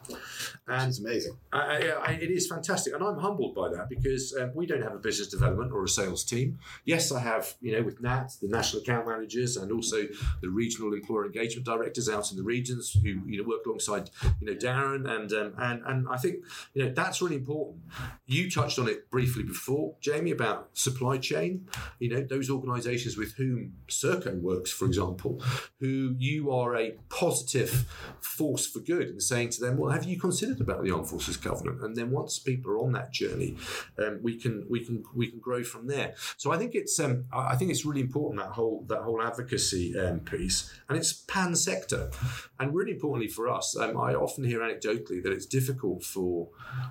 And 0.69 0.88
it's 0.88 1.01
amazing. 1.01 1.37
I, 1.53 1.91
I, 1.91 2.12
it 2.12 2.31
is 2.31 2.47
fantastic, 2.47 2.95
and 2.95 3.03
I'm 3.03 3.19
humbled 3.19 3.55
by 3.55 3.69
that 3.71 3.88
because 3.88 4.35
um, 4.41 4.53
we 4.55 4.65
don't 4.65 4.83
have 4.83 4.95
a 4.95 4.99
business 4.99 5.29
development 5.29 5.73
or 5.73 5.83
a 5.85 5.88
sales 5.88 6.23
team. 6.25 6.59
Yes, 6.85 7.11
I 7.11 7.19
have, 7.21 7.55
you 7.61 7.73
know, 7.73 7.83
with 7.83 8.01
NAT, 8.01 8.33
the 8.41 8.49
national 8.49 8.83
account 8.83 9.07
managers, 9.07 9.57
and 9.57 9.73
also 9.73 10.07
the 10.41 10.49
regional 10.49 10.93
employer 10.95 11.27
engagement 11.27 11.67
directors 11.67 12.09
out 12.09 12.31
in 12.31 12.37
the 12.37 12.45
regions 12.45 12.93
who 12.93 13.09
you 13.27 13.43
know 13.43 13.49
work 13.49 13.67
alongside, 13.67 14.11
you 14.41 14.47
know, 14.47 14.55
Darren, 14.55 15.09
and 15.11 15.33
um, 15.33 15.53
and 15.59 15.83
and 15.85 16.09
I 16.09 16.17
think 16.17 16.37
you 16.75 16.85
know 16.85 16.93
that's 16.95 17.21
really 17.21 17.37
important. 17.37 17.83
You 18.27 18.51
touched 18.51 18.79
on 18.79 18.88
it 18.88 19.11
briefly 19.11 19.43
before, 19.43 19.97
Jamie, 20.01 20.31
about 20.31 20.71
supply 20.75 21.19
chain. 21.19 21.69
You 21.99 22.11
know, 22.11 22.21
those 22.21 22.49
organisations 22.51 23.17
with 23.17 23.35
whom 23.35 23.75
Serco 23.88 24.41
works, 24.41 24.71
for 24.71 24.87
example, 24.87 25.43
who 25.81 26.15
you 26.19 26.53
are 26.53 26.77
a 26.77 26.93
positive 27.09 27.85
force 28.21 28.67
for 28.67 28.79
good, 28.79 29.09
and 29.09 29.23
saying 29.23 29.51
to 29.51 29.61
them, 29.61 29.77
well, 29.77 29.92
have 29.93 30.05
you 30.05 30.19
considered 30.19 30.61
about 30.61 30.83
the 30.83 30.91
Armed 30.91 31.09
Forces 31.09 31.37
Covenant? 31.37 31.83
And 31.83 31.97
then 31.97 32.11
once 32.11 32.39
people 32.39 32.73
are 32.73 32.79
on 32.79 32.93
that 32.93 33.13
journey, 33.13 33.57
um, 33.99 34.21
we 34.23 34.37
can 34.37 34.67
we 34.69 34.85
can 34.85 35.05
we 35.15 35.29
can 35.29 35.39
grow 35.39 35.63
from 35.63 35.87
there. 35.87 36.15
So 36.37 36.53
I 36.53 36.59
think 36.59 36.75
it's 36.75 36.99
um, 36.99 37.27
I 37.33 37.57
think 37.57 37.71
it's 37.71 37.85
really 37.85 38.01
important 38.01 38.41
that 38.41 38.53
whole 38.53 38.85
that 38.89 39.03
whole 39.03 39.23
advocacy 39.23 39.99
um, 39.99 40.21
piece, 40.21 40.73
and 40.89 40.99
it's 40.99 41.13
pan 41.13 41.55
sector, 41.55 42.11
and 42.59 42.75
really 42.75 42.93
importantly 42.93 43.29
for 43.29 43.49
us, 43.49 43.77
um, 43.77 43.97
I 43.97 44.15
often 44.15 44.45
hear 44.45 44.61
anecdotally 44.61 45.23
that 45.23 45.33
it's 45.33 45.47
difficult 45.47 46.03
for 46.03 46.49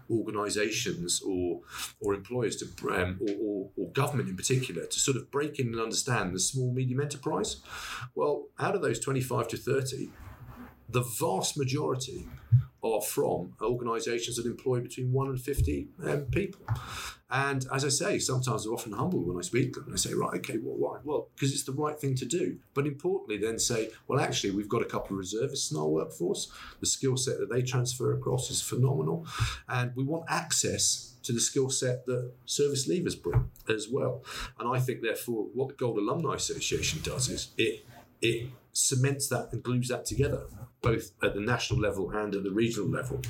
organisations 0.10 1.22
or 1.22 1.62
or 2.00 2.14
employers 2.14 2.56
to 2.58 2.66
um, 2.90 3.20
or, 3.22 3.36
or, 3.42 3.70
or 3.78 3.92
government 3.92 4.30
in 4.30 4.38
particular 4.38 4.86
to 4.86 5.00
sort 5.00 5.18
of 5.18 5.32
break 5.32 5.60
in 5.60 5.68
and 5.68 5.80
understand 5.80 6.34
the 6.34 6.40
small 6.40 6.72
medium 6.72 7.02
enterprise. 7.02 7.58
Well, 8.16 8.48
out 8.60 8.76
of 8.76 8.82
those 8.82 9.00
twenty 9.00 9.22
five 9.22 9.48
to 9.50 9.58
thirty 9.58 10.12
the 10.92 11.02
vast 11.02 11.58
majority 11.58 12.26
are 12.84 13.02
from 13.02 13.54
organisations 13.62 14.38
that 14.38 14.46
employ 14.46 14.80
between 14.80 15.12
one 15.12 15.28
and 15.28 15.40
50 15.40 15.88
um, 16.04 16.22
people. 16.32 16.66
And 17.30 17.66
as 17.72 17.86
I 17.86 17.90
say, 17.90 18.20
sometimes 18.20 18.64
they're 18.64 18.74
often 18.74 18.92
humbled 18.92 19.28
when 19.28 19.38
I 19.38 19.42
speak 19.42 19.74
to 19.74 19.80
them. 19.80 19.90
And 19.90 19.94
I 19.94 19.98
say, 19.98 20.14
right, 20.14 20.34
okay, 20.40 20.58
well, 20.58 20.76
why? 20.76 21.00
Well, 21.04 21.30
because 21.36 21.54
it's 21.54 21.64
the 21.64 21.72
right 21.72 21.98
thing 21.98 22.16
to 22.16 22.26
do. 22.26 22.58
But 22.74 22.88
importantly, 22.88 23.38
then 23.38 23.60
say, 23.60 23.90
well, 24.08 24.20
actually, 24.20 24.52
we've 24.52 24.68
got 24.68 24.82
a 24.82 24.86
couple 24.86 25.16
of 25.16 25.20
reservists 25.20 25.72
in 25.72 25.78
our 25.78 25.88
workforce. 25.88 26.52
The 26.80 26.88
skill 26.88 27.18
set 27.18 27.40
that 27.40 27.50
they 27.50 27.62
transfer 27.62 28.14
across 28.14 28.50
is 28.50 28.62
phenomenal. 28.62 29.28
And 29.70 29.96
we 29.96 30.04
want 30.04 30.26
access 30.28 31.14
to 31.24 31.32
the 31.32 31.40
skill 31.40 31.70
set 31.70 32.06
that 32.08 32.32
service 32.46 32.90
leavers 32.90 33.22
bring 33.22 33.50
as 33.70 33.88
well. 33.90 34.24
And 34.60 34.68
I 34.68 34.80
think, 34.80 35.02
therefore, 35.02 35.46
what 35.54 35.70
the 35.70 35.76
Gold 35.76 36.00
Alumni 36.00 36.36
Association 36.36 37.00
does 37.04 37.30
is 37.30 37.50
it 37.58 37.86
it 38.22 38.50
cements 38.74 39.28
that 39.30 39.50
and 39.52 39.64
glues 39.64 39.88
that 39.90 40.06
together, 40.06 40.44
both 40.82 41.12
at 41.24 41.34
the 41.34 41.42
national 41.42 41.80
level 41.80 42.10
and 42.12 42.34
at 42.36 42.44
the 42.44 42.52
regional 42.52 42.90
level. 42.90 43.22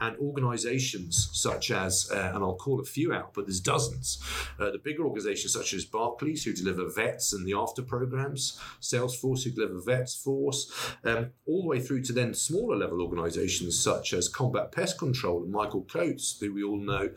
And 0.00 0.16
organisations 0.18 1.30
such 1.32 1.70
as, 1.70 2.10
uh, 2.12 2.32
and 2.34 2.42
I'll 2.44 2.56
call 2.56 2.80
a 2.80 2.84
few 2.84 3.12
out, 3.12 3.32
but 3.34 3.46
there's 3.46 3.60
dozens, 3.60 4.22
uh, 4.58 4.70
the 4.70 4.78
bigger 4.78 5.04
organisations 5.04 5.52
such 5.52 5.72
as 5.72 5.84
Barclays, 5.84 6.44
who 6.44 6.52
deliver 6.52 6.88
vets 6.88 7.32
and 7.32 7.46
the 7.46 7.54
after 7.54 7.82
programs, 7.82 8.60
Salesforce, 8.80 9.44
who 9.44 9.50
deliver 9.50 9.80
Vetforce, 9.80 10.70
um, 11.04 11.30
all 11.46 11.62
the 11.62 11.68
way 11.68 11.80
through 11.80 12.02
to 12.02 12.12
then 12.12 12.34
smaller 12.34 12.76
level 12.76 13.00
organisations 13.00 13.82
such 13.82 14.12
as 14.12 14.28
Combat 14.28 14.72
Pest 14.72 14.98
Control 14.98 15.42
and 15.42 15.52
Michael 15.52 15.82
Coates, 15.82 16.38
who 16.40 16.52
we 16.52 16.62
all 16.62 16.78
know, 16.78 17.10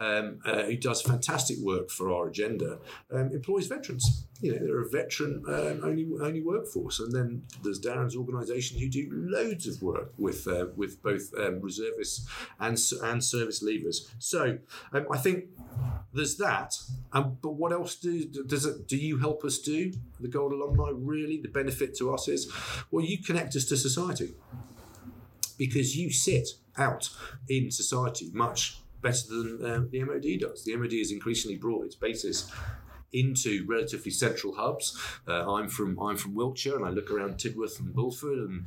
um, 0.00 0.40
uh, 0.44 0.64
who 0.64 0.76
does 0.76 1.02
fantastic 1.02 1.58
work 1.60 1.90
for 1.90 2.12
our 2.12 2.28
agenda, 2.28 2.78
um, 3.10 3.30
employs 3.32 3.66
veterans. 3.66 4.26
You 4.40 4.52
know, 4.52 4.66
they're 4.66 4.82
a 4.82 4.88
veteran 4.90 5.42
um, 5.48 5.80
only 5.82 6.06
only 6.20 6.42
workforce, 6.42 7.00
and 7.00 7.10
then 7.10 7.25
there's 7.62 7.80
Darren's 7.80 8.16
organisation 8.16 8.78
who 8.78 8.88
do 8.88 9.08
loads 9.12 9.66
of 9.66 9.82
work 9.82 10.12
with 10.18 10.46
uh, 10.46 10.66
with 10.76 11.02
both 11.02 11.32
um, 11.38 11.60
reservists 11.60 12.26
and 12.60 12.78
and 13.02 13.22
service 13.22 13.62
leavers. 13.62 14.08
So 14.18 14.58
um, 14.92 15.06
I 15.10 15.18
think 15.18 15.46
there's 16.12 16.36
that. 16.38 16.74
Um, 17.12 17.38
but 17.42 17.52
what 17.52 17.72
else 17.72 17.96
do 17.96 18.24
does 18.24 18.66
it 18.66 18.88
do 18.88 18.96
you 18.96 19.18
help 19.18 19.44
us 19.44 19.58
do? 19.58 19.92
The 20.20 20.28
Gold 20.28 20.52
Alumni 20.52 20.90
really 20.94 21.40
the 21.40 21.48
benefit 21.48 21.96
to 21.98 22.12
us 22.14 22.28
is 22.28 22.50
well 22.90 23.04
you 23.04 23.18
connect 23.22 23.56
us 23.56 23.64
to 23.66 23.76
society 23.76 24.34
because 25.58 25.96
you 25.96 26.10
sit 26.12 26.48
out 26.76 27.08
in 27.48 27.70
society 27.70 28.30
much 28.32 28.80
better 29.00 29.28
than 29.28 29.64
um, 29.64 29.88
the 29.90 30.02
MOD 30.02 30.40
does. 30.40 30.64
The 30.64 30.76
MOD 30.76 30.92
has 30.92 31.12
increasingly 31.12 31.56
brought 31.56 31.84
its 31.84 31.94
bases 31.94 32.50
into 33.16 33.64
relatively 33.66 34.10
central 34.10 34.54
hubs. 34.54 34.96
Uh, 35.26 35.52
I'm 35.54 35.68
from 35.68 35.98
I'm 36.00 36.16
from 36.16 36.34
Wiltshire, 36.34 36.76
and 36.76 36.84
I 36.84 36.90
look 36.90 37.10
around 37.10 37.34
Tidworth 37.34 37.80
and 37.80 37.94
Bulford, 37.94 38.44
and 38.44 38.66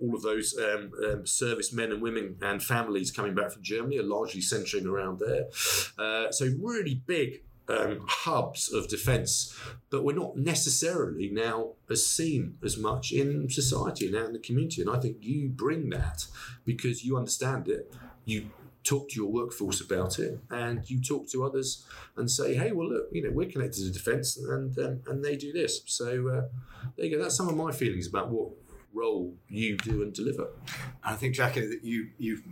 all 0.00 0.14
of 0.14 0.22
those 0.22 0.56
um, 0.58 0.90
um, 1.04 1.26
service 1.26 1.72
men 1.72 1.92
and 1.92 2.02
women 2.02 2.36
and 2.42 2.62
families 2.62 3.10
coming 3.10 3.34
back 3.34 3.52
from 3.52 3.62
Germany 3.62 3.98
are 3.98 4.02
largely 4.02 4.40
centering 4.40 4.86
around 4.86 5.20
there. 5.20 5.44
Uh, 5.98 6.30
so 6.32 6.46
really 6.58 6.94
big 7.06 7.42
um, 7.68 8.04
hubs 8.06 8.72
of 8.72 8.88
defence, 8.88 9.56
but 9.90 10.04
we're 10.04 10.14
not 10.16 10.36
necessarily 10.36 11.30
now 11.30 11.70
as 11.90 12.06
seen 12.06 12.58
as 12.62 12.76
much 12.76 13.12
in 13.12 13.48
society 13.48 14.06
and 14.06 14.16
out 14.16 14.26
in 14.26 14.32
the 14.32 14.38
community. 14.38 14.82
And 14.82 14.90
I 14.90 14.98
think 14.98 15.18
you 15.20 15.48
bring 15.48 15.90
that 15.90 16.26
because 16.64 17.04
you 17.04 17.16
understand 17.16 17.68
it. 17.68 17.92
You 18.24 18.50
talk 18.84 19.08
to 19.08 19.16
your 19.16 19.30
workforce 19.30 19.80
about 19.80 20.18
it, 20.18 20.38
and 20.50 20.88
you 20.88 21.00
talk 21.00 21.28
to 21.30 21.44
others 21.44 21.84
and 22.16 22.30
say, 22.30 22.54
"Hey, 22.54 22.72
well, 22.72 22.88
look, 22.88 23.08
you 23.12 23.22
know, 23.22 23.30
we're 23.30 23.48
connected 23.50 23.84
to 23.84 23.90
defence, 23.90 24.36
and 24.36 24.78
um, 24.78 25.00
and 25.06 25.24
they 25.24 25.36
do 25.36 25.52
this." 25.52 25.82
So 25.86 26.28
uh, 26.28 26.42
there 26.96 27.06
you 27.06 27.16
go. 27.16 27.22
That's 27.22 27.36
some 27.36 27.48
of 27.48 27.56
my 27.56 27.72
feelings 27.72 28.06
about 28.06 28.30
what 28.30 28.50
role 28.92 29.34
you 29.48 29.76
do 29.78 30.02
and 30.02 30.12
deliver. 30.12 30.48
I 31.02 31.14
think, 31.14 31.34
Jackie, 31.34 31.66
that 31.66 31.82
you 31.82 32.10
you 32.18 32.42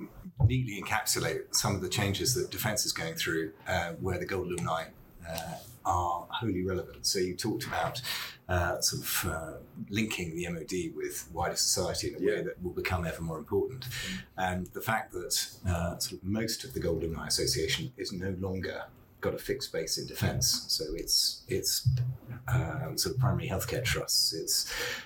neatly 0.45 0.83
encapsulate 0.83 1.55
some 1.55 1.75
of 1.75 1.83
the 1.83 1.88
changes 1.88 2.35
that 2.35 2.51
defence 2.51 2.85
is 2.85 2.92
going 2.92 3.14
through, 3.14 3.53
uh, 3.68 3.92
where 4.01 4.18
the 4.18 4.27
Gold 4.27 4.47
Alumni 4.49 4.87
uh, 5.28 5.54
are 5.85 6.26
wholly 6.30 6.62
relevant. 6.62 7.06
So 7.06 7.18
you 7.18 7.35
talked 7.35 7.64
about 7.64 8.00
uh, 8.48 8.80
sort 8.80 9.02
of 9.02 9.30
uh, 9.30 9.52
linking 9.90 10.35
the 10.37 10.48
MOD 10.48 10.94
with 10.96 11.28
wider 11.32 11.56
society 11.56 12.08
in 12.08 12.14
a 12.22 12.26
way 12.26 12.42
that 12.42 12.62
will 12.62 12.72
become 12.72 13.06
ever 13.06 13.22
more 13.22 13.38
important. 13.38 13.87
And 14.37 14.66
the 14.68 14.80
fact 14.80 15.12
that 15.12 15.46
uh, 15.66 15.98
sort 15.98 16.20
of 16.20 16.24
most 16.24 16.64
of 16.64 16.74
the 16.74 16.80
Gold 16.80 17.02
Alumni 17.02 17.26
Association 17.26 17.92
is 17.96 18.12
no 18.12 18.35
longer 18.38 18.85
got 19.22 19.35
a 19.35 19.38
fixed 19.38 19.72
base 19.72 19.96
in 19.96 20.06
defence. 20.06 20.66
So 20.68 20.85
it's 20.94 21.44
it's 21.48 21.88
um, 22.48 22.98
sort 22.98 23.14
of 23.14 23.20
primary 23.20 23.48
healthcare 23.48 23.85
trusts, 23.85 24.32
it's 24.35 24.56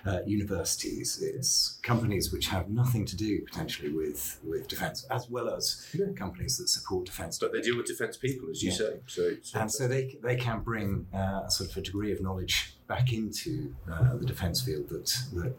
uh, 0.06 0.20
universities, 0.26 1.22
it's 1.22 1.78
companies 1.82 2.32
which 2.32 2.46
have 2.48 2.68
nothing 2.68 3.04
to 3.06 3.14
do 3.16 3.42
potentially 3.42 3.92
with 3.92 4.40
with 4.42 4.66
defence, 4.68 5.04
as 5.10 5.28
well 5.30 5.48
as 5.50 5.86
Yeah. 5.94 6.06
companies 6.16 6.56
that 6.58 6.68
support 6.68 7.04
defence. 7.06 7.38
But 7.38 7.52
they 7.52 7.60
deal 7.60 7.76
with 7.76 7.86
defence 7.86 8.16
people, 8.16 8.48
as 8.50 8.62
you 8.62 8.70
Yeah. 8.70 8.76
say. 8.76 9.00
So, 9.06 9.22
so 9.42 9.60
and 9.60 9.70
so 9.70 9.86
they, 9.86 10.18
they 10.22 10.36
can 10.36 10.60
bring 10.60 11.06
uh, 11.14 11.48
sort 11.48 11.70
of 11.70 11.76
a 11.76 11.82
degree 11.82 12.10
of 12.12 12.20
knowledge 12.20 12.74
back 12.88 13.12
into 13.12 13.74
uh, 13.92 14.16
the 14.16 14.24
defence 14.24 14.62
field 14.62 14.88
that, 14.88 15.06
that 15.34 15.54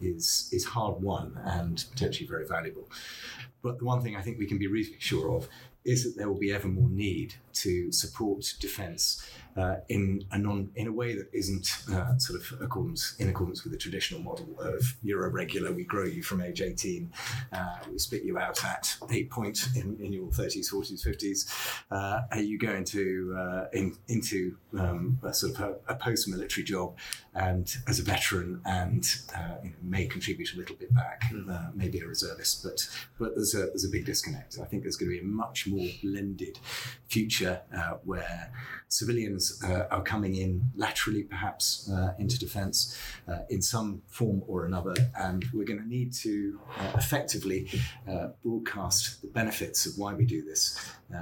is, 0.00 0.48
is 0.52 0.64
hard 0.64 1.00
won 1.00 1.40
and 1.44 1.84
potentially 1.92 2.26
very 2.28 2.46
valuable. 2.46 2.88
But 3.62 3.78
the 3.78 3.84
one 3.86 4.02
thing 4.02 4.14
I 4.16 4.20
think 4.22 4.38
we 4.38 4.46
can 4.46 4.58
be 4.58 4.66
reasonably 4.66 5.00
sure 5.00 5.34
of 5.36 5.48
is 5.84 6.04
that 6.04 6.16
there 6.16 6.28
will 6.28 6.38
be 6.38 6.52
ever 6.52 6.68
more 6.68 6.88
need 6.88 7.34
to 7.52 7.92
support 7.92 8.54
defence 8.60 9.24
uh, 9.56 9.76
in 9.88 10.24
a 10.32 10.38
non 10.38 10.70
in 10.74 10.86
a 10.86 10.92
way 10.92 11.14
that 11.16 11.28
isn't 11.32 11.68
uh, 11.92 12.16
sort 12.18 12.40
of 12.40 12.60
accordance 12.60 13.14
in 13.18 13.28
accordance 13.28 13.64
with 13.64 13.72
the 13.72 13.78
traditional 13.78 14.20
model 14.20 14.48
of 14.60 14.94
you're 15.02 15.26
a 15.26 15.28
regular, 15.28 15.72
we 15.72 15.84
grow 15.84 16.04
you 16.04 16.22
from 16.22 16.40
age 16.40 16.60
18, 16.60 17.12
uh, 17.52 17.76
we 17.90 17.98
spit 17.98 18.24
you 18.24 18.38
out 18.38 18.64
at 18.64 18.96
eight 19.10 19.30
point 19.30 19.68
in, 19.76 19.96
in 20.00 20.12
your 20.12 20.26
30s, 20.26 20.72
40s, 20.72 21.06
50s, 21.06 21.82
uh, 21.90 22.22
and 22.32 22.46
you 22.46 22.58
go 22.58 22.72
into 22.72 23.34
uh, 23.38 23.66
in, 23.72 23.96
into 24.08 24.56
um, 24.78 25.18
a 25.22 25.32
sort 25.32 25.54
of 25.54 25.60
a, 25.60 25.92
a 25.92 25.94
post-military 25.94 26.64
job, 26.64 26.96
and 27.34 27.76
as 27.86 27.98
a 27.98 28.02
veteran, 28.02 28.60
and 28.64 29.06
uh, 29.36 29.56
you 29.62 29.70
know, 29.70 29.76
may 29.82 30.06
contribute 30.06 30.52
a 30.54 30.56
little 30.56 30.76
bit 30.76 30.92
back, 30.94 31.24
uh, 31.50 31.68
maybe 31.74 32.00
a 32.00 32.06
reservist, 32.06 32.62
but 32.62 32.88
but 33.18 33.34
there's 33.34 33.54
a 33.54 33.66
there's 33.66 33.84
a 33.84 33.88
big 33.88 34.04
disconnect. 34.04 34.58
I 34.60 34.64
think 34.64 34.82
there's 34.82 34.96
going 34.96 35.10
to 35.10 35.20
be 35.20 35.24
a 35.24 35.28
much 35.28 35.66
more 35.66 35.88
blended 36.02 36.58
future 37.08 37.60
uh, 37.76 37.94
where 38.04 38.52
civilians 38.88 39.43
uh, 39.62 39.86
are 39.90 40.02
coming 40.02 40.36
in 40.36 40.62
laterally, 40.74 41.22
perhaps 41.22 41.90
uh, 41.90 42.14
into 42.18 42.38
defence 42.38 42.98
uh, 43.28 43.38
in 43.50 43.62
some 43.62 44.02
form 44.06 44.42
or 44.46 44.66
another, 44.66 44.94
and 45.18 45.44
we're 45.52 45.64
going 45.64 45.80
to 45.80 45.88
need 45.88 46.12
to 46.12 46.60
uh, 46.78 46.92
effectively 46.96 47.68
uh, 48.08 48.28
broadcast 48.44 49.22
the 49.22 49.28
benefits 49.28 49.86
of 49.86 49.98
why 49.98 50.14
we 50.14 50.24
do 50.24 50.42
this 50.42 50.78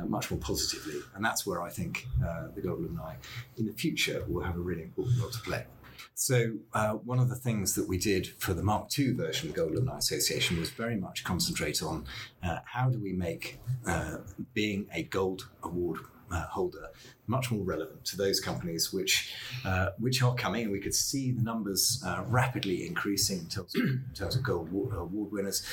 much 0.06 0.30
more 0.30 0.40
positively, 0.40 0.98
and 1.14 1.22
that's 1.22 1.46
where 1.46 1.60
I 1.60 1.68
think 1.68 2.06
the 2.54 2.62
Gold 2.62 2.78
Alumni 2.78 3.14
in 3.58 3.66
the 3.66 3.72
future 3.74 4.24
will 4.26 4.42
have 4.42 4.56
a 4.56 4.60
really 4.60 4.82
important 4.82 5.20
role 5.20 5.30
to 5.30 5.40
play. 5.40 5.66
So, 6.14 6.52
uh, 6.74 6.92
one 6.92 7.18
of 7.18 7.28
the 7.28 7.34
things 7.34 7.74
that 7.74 7.88
we 7.88 7.98
did 7.98 8.28
for 8.38 8.54
the 8.54 8.62
Mark 8.62 8.96
II 8.96 9.14
version 9.14 9.48
of 9.48 9.54
the 9.54 9.60
Gold 9.60 9.72
Alumni 9.72 9.98
Association 9.98 10.58
was 10.58 10.70
very 10.70 10.96
much 10.96 11.24
concentrate 11.24 11.82
on 11.82 12.04
uh, 12.42 12.58
how 12.64 12.90
do 12.90 12.98
we 12.98 13.12
make 13.12 13.58
uh, 13.86 14.18
being 14.52 14.86
a 14.92 15.02
Gold 15.04 15.48
Award 15.62 15.98
holder 16.30 16.88
much 17.26 17.50
more 17.50 17.62
relevant 17.62 18.04
to 18.04 18.16
those 18.16 18.40
companies 18.40 18.92
which 18.92 19.32
uh, 19.64 19.90
which 19.98 20.22
are 20.22 20.34
coming. 20.34 20.70
We 20.70 20.80
could 20.80 20.94
see 20.94 21.30
the 21.30 21.42
numbers 21.42 22.02
uh, 22.04 22.24
rapidly 22.26 22.86
increasing 22.86 23.38
in 23.40 23.46
terms 23.46 23.74
of, 23.76 23.82
in 23.82 24.10
terms 24.14 24.34
of 24.34 24.42
gold 24.42 24.68
award, 24.68 25.30
winners. 25.30 25.64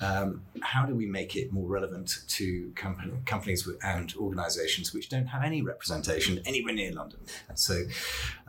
Um, 0.00 0.42
how 0.60 0.84
do 0.84 0.94
we 0.94 1.06
make 1.06 1.34
it 1.34 1.50
more 1.52 1.66
relevant 1.66 2.18
to 2.28 2.70
company, 2.74 3.12
companies 3.24 3.68
and 3.82 4.14
organisations 4.16 4.92
which 4.92 5.08
don't 5.08 5.26
have 5.26 5.42
any 5.42 5.62
representation 5.62 6.40
anywhere 6.44 6.74
near 6.74 6.92
London? 6.92 7.20
And 7.48 7.58
so, 7.58 7.84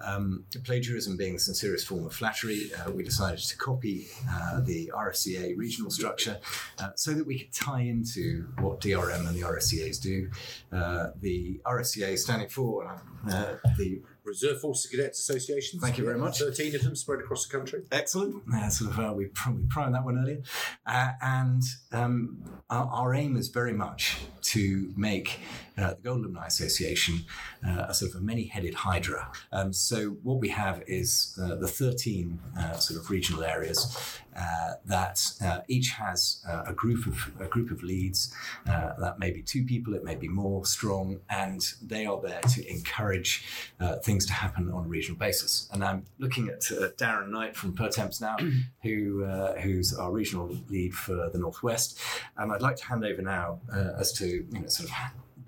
um, 0.03 0.43
plagiarism 0.63 1.15
being 1.15 1.33
the 1.33 1.39
sincerest 1.39 1.87
form 1.87 2.05
of 2.05 2.13
flattery, 2.13 2.71
uh, 2.73 2.91
we 2.91 3.03
decided 3.03 3.39
to 3.39 3.57
copy 3.57 4.07
uh, 4.29 4.59
the 4.59 4.91
RFCA 4.93 5.57
regional 5.57 5.91
structure 5.91 6.39
uh, 6.79 6.89
so 6.95 7.13
that 7.13 7.25
we 7.25 7.39
could 7.39 7.53
tie 7.53 7.81
into 7.81 8.47
what 8.59 8.81
DRM 8.81 9.27
and 9.27 9.35
the 9.35 9.41
RFCAs 9.41 10.01
do. 10.01 10.29
Uh, 10.71 11.11
the 11.21 11.61
RFCA 11.65 12.17
standing 12.17 12.48
for 12.51 12.85
uh, 13.29 13.55
the 13.77 14.01
Reserve 14.23 14.61
Forces 14.61 14.89
Cadets 14.89 15.19
Association. 15.19 15.79
Thank 15.79 15.97
you 15.97 16.05
very 16.05 16.17
much. 16.17 16.39
13 16.39 16.75
of 16.75 16.83
them 16.83 16.95
spread 16.95 17.19
across 17.19 17.47
the 17.47 17.57
country. 17.57 17.83
Excellent. 17.91 18.43
Uh, 18.53 18.69
sort 18.69 18.91
of, 18.91 18.99
uh, 18.99 19.13
we 19.13 19.25
probably 19.25 19.65
primed 19.67 19.95
that 19.95 20.05
one 20.05 20.17
earlier, 20.17 20.41
uh, 20.85 21.11
and 21.21 21.63
um, 21.91 22.43
our, 22.69 22.87
our 22.87 23.13
aim 23.15 23.37
is 23.37 23.49
very 23.49 23.73
much 23.73 24.17
to 24.41 24.93
make 24.95 25.39
uh, 25.79 25.93
the 25.93 26.01
Gold 26.01 26.19
Alumni 26.19 26.45
Association 26.47 27.25
uh, 27.65 27.85
a 27.89 27.93
sort 27.93 28.11
of 28.11 28.17
a 28.17 28.23
many-headed 28.23 28.73
hydra. 28.73 29.31
Um, 29.51 29.73
so 29.73 30.11
what 30.23 30.39
we 30.39 30.49
have 30.49 30.83
is 30.87 31.37
uh, 31.41 31.55
the 31.55 31.67
13 31.67 32.39
uh, 32.57 32.73
sort 32.73 32.99
of 32.99 33.09
regional 33.09 33.43
areas 33.43 34.19
uh, 34.35 34.73
that 34.85 35.31
uh, 35.43 35.59
each 35.67 35.89
has 35.89 36.43
uh, 36.47 36.63
a 36.67 36.73
group 36.73 37.05
of 37.05 37.31
a 37.39 37.47
group 37.47 37.71
of 37.71 37.83
leads. 37.83 38.33
Uh, 38.67 38.93
that 38.99 39.19
may 39.19 39.31
be 39.31 39.41
two 39.41 39.63
people, 39.63 39.93
it 39.93 40.03
may 40.03 40.15
be 40.15 40.27
more 40.27 40.65
strong, 40.65 41.19
and 41.29 41.73
they 41.81 42.05
are 42.05 42.21
there 42.21 42.41
to 42.41 42.69
encourage 42.69 43.43
uh, 43.79 43.95
things 43.97 44.25
to 44.25 44.33
happen 44.33 44.71
on 44.71 44.85
a 44.85 44.87
regional 44.87 45.17
basis. 45.17 45.67
And 45.73 45.83
I'm 45.83 46.05
looking 46.19 46.49
at 46.49 46.71
uh, 46.71 46.89
Darren 46.97 47.29
Knight 47.29 47.55
from 47.55 47.73
Pertemps 47.73 48.21
now, 48.21 48.37
who 48.83 49.25
uh, 49.25 49.55
who's 49.59 49.93
our 49.93 50.11
regional 50.11 50.55
lead 50.69 50.93
for 50.93 51.29
the 51.29 51.37
Northwest, 51.39 51.99
and 52.37 52.51
I'd 52.51 52.61
like 52.61 52.77
to 52.77 52.85
hand 52.85 53.03
over 53.03 53.21
now 53.21 53.59
uh, 53.73 53.91
as 53.97 54.13
to 54.13 54.27
you 54.27 54.59
know 54.59 54.67
sort 54.67 54.89
of 54.89 54.95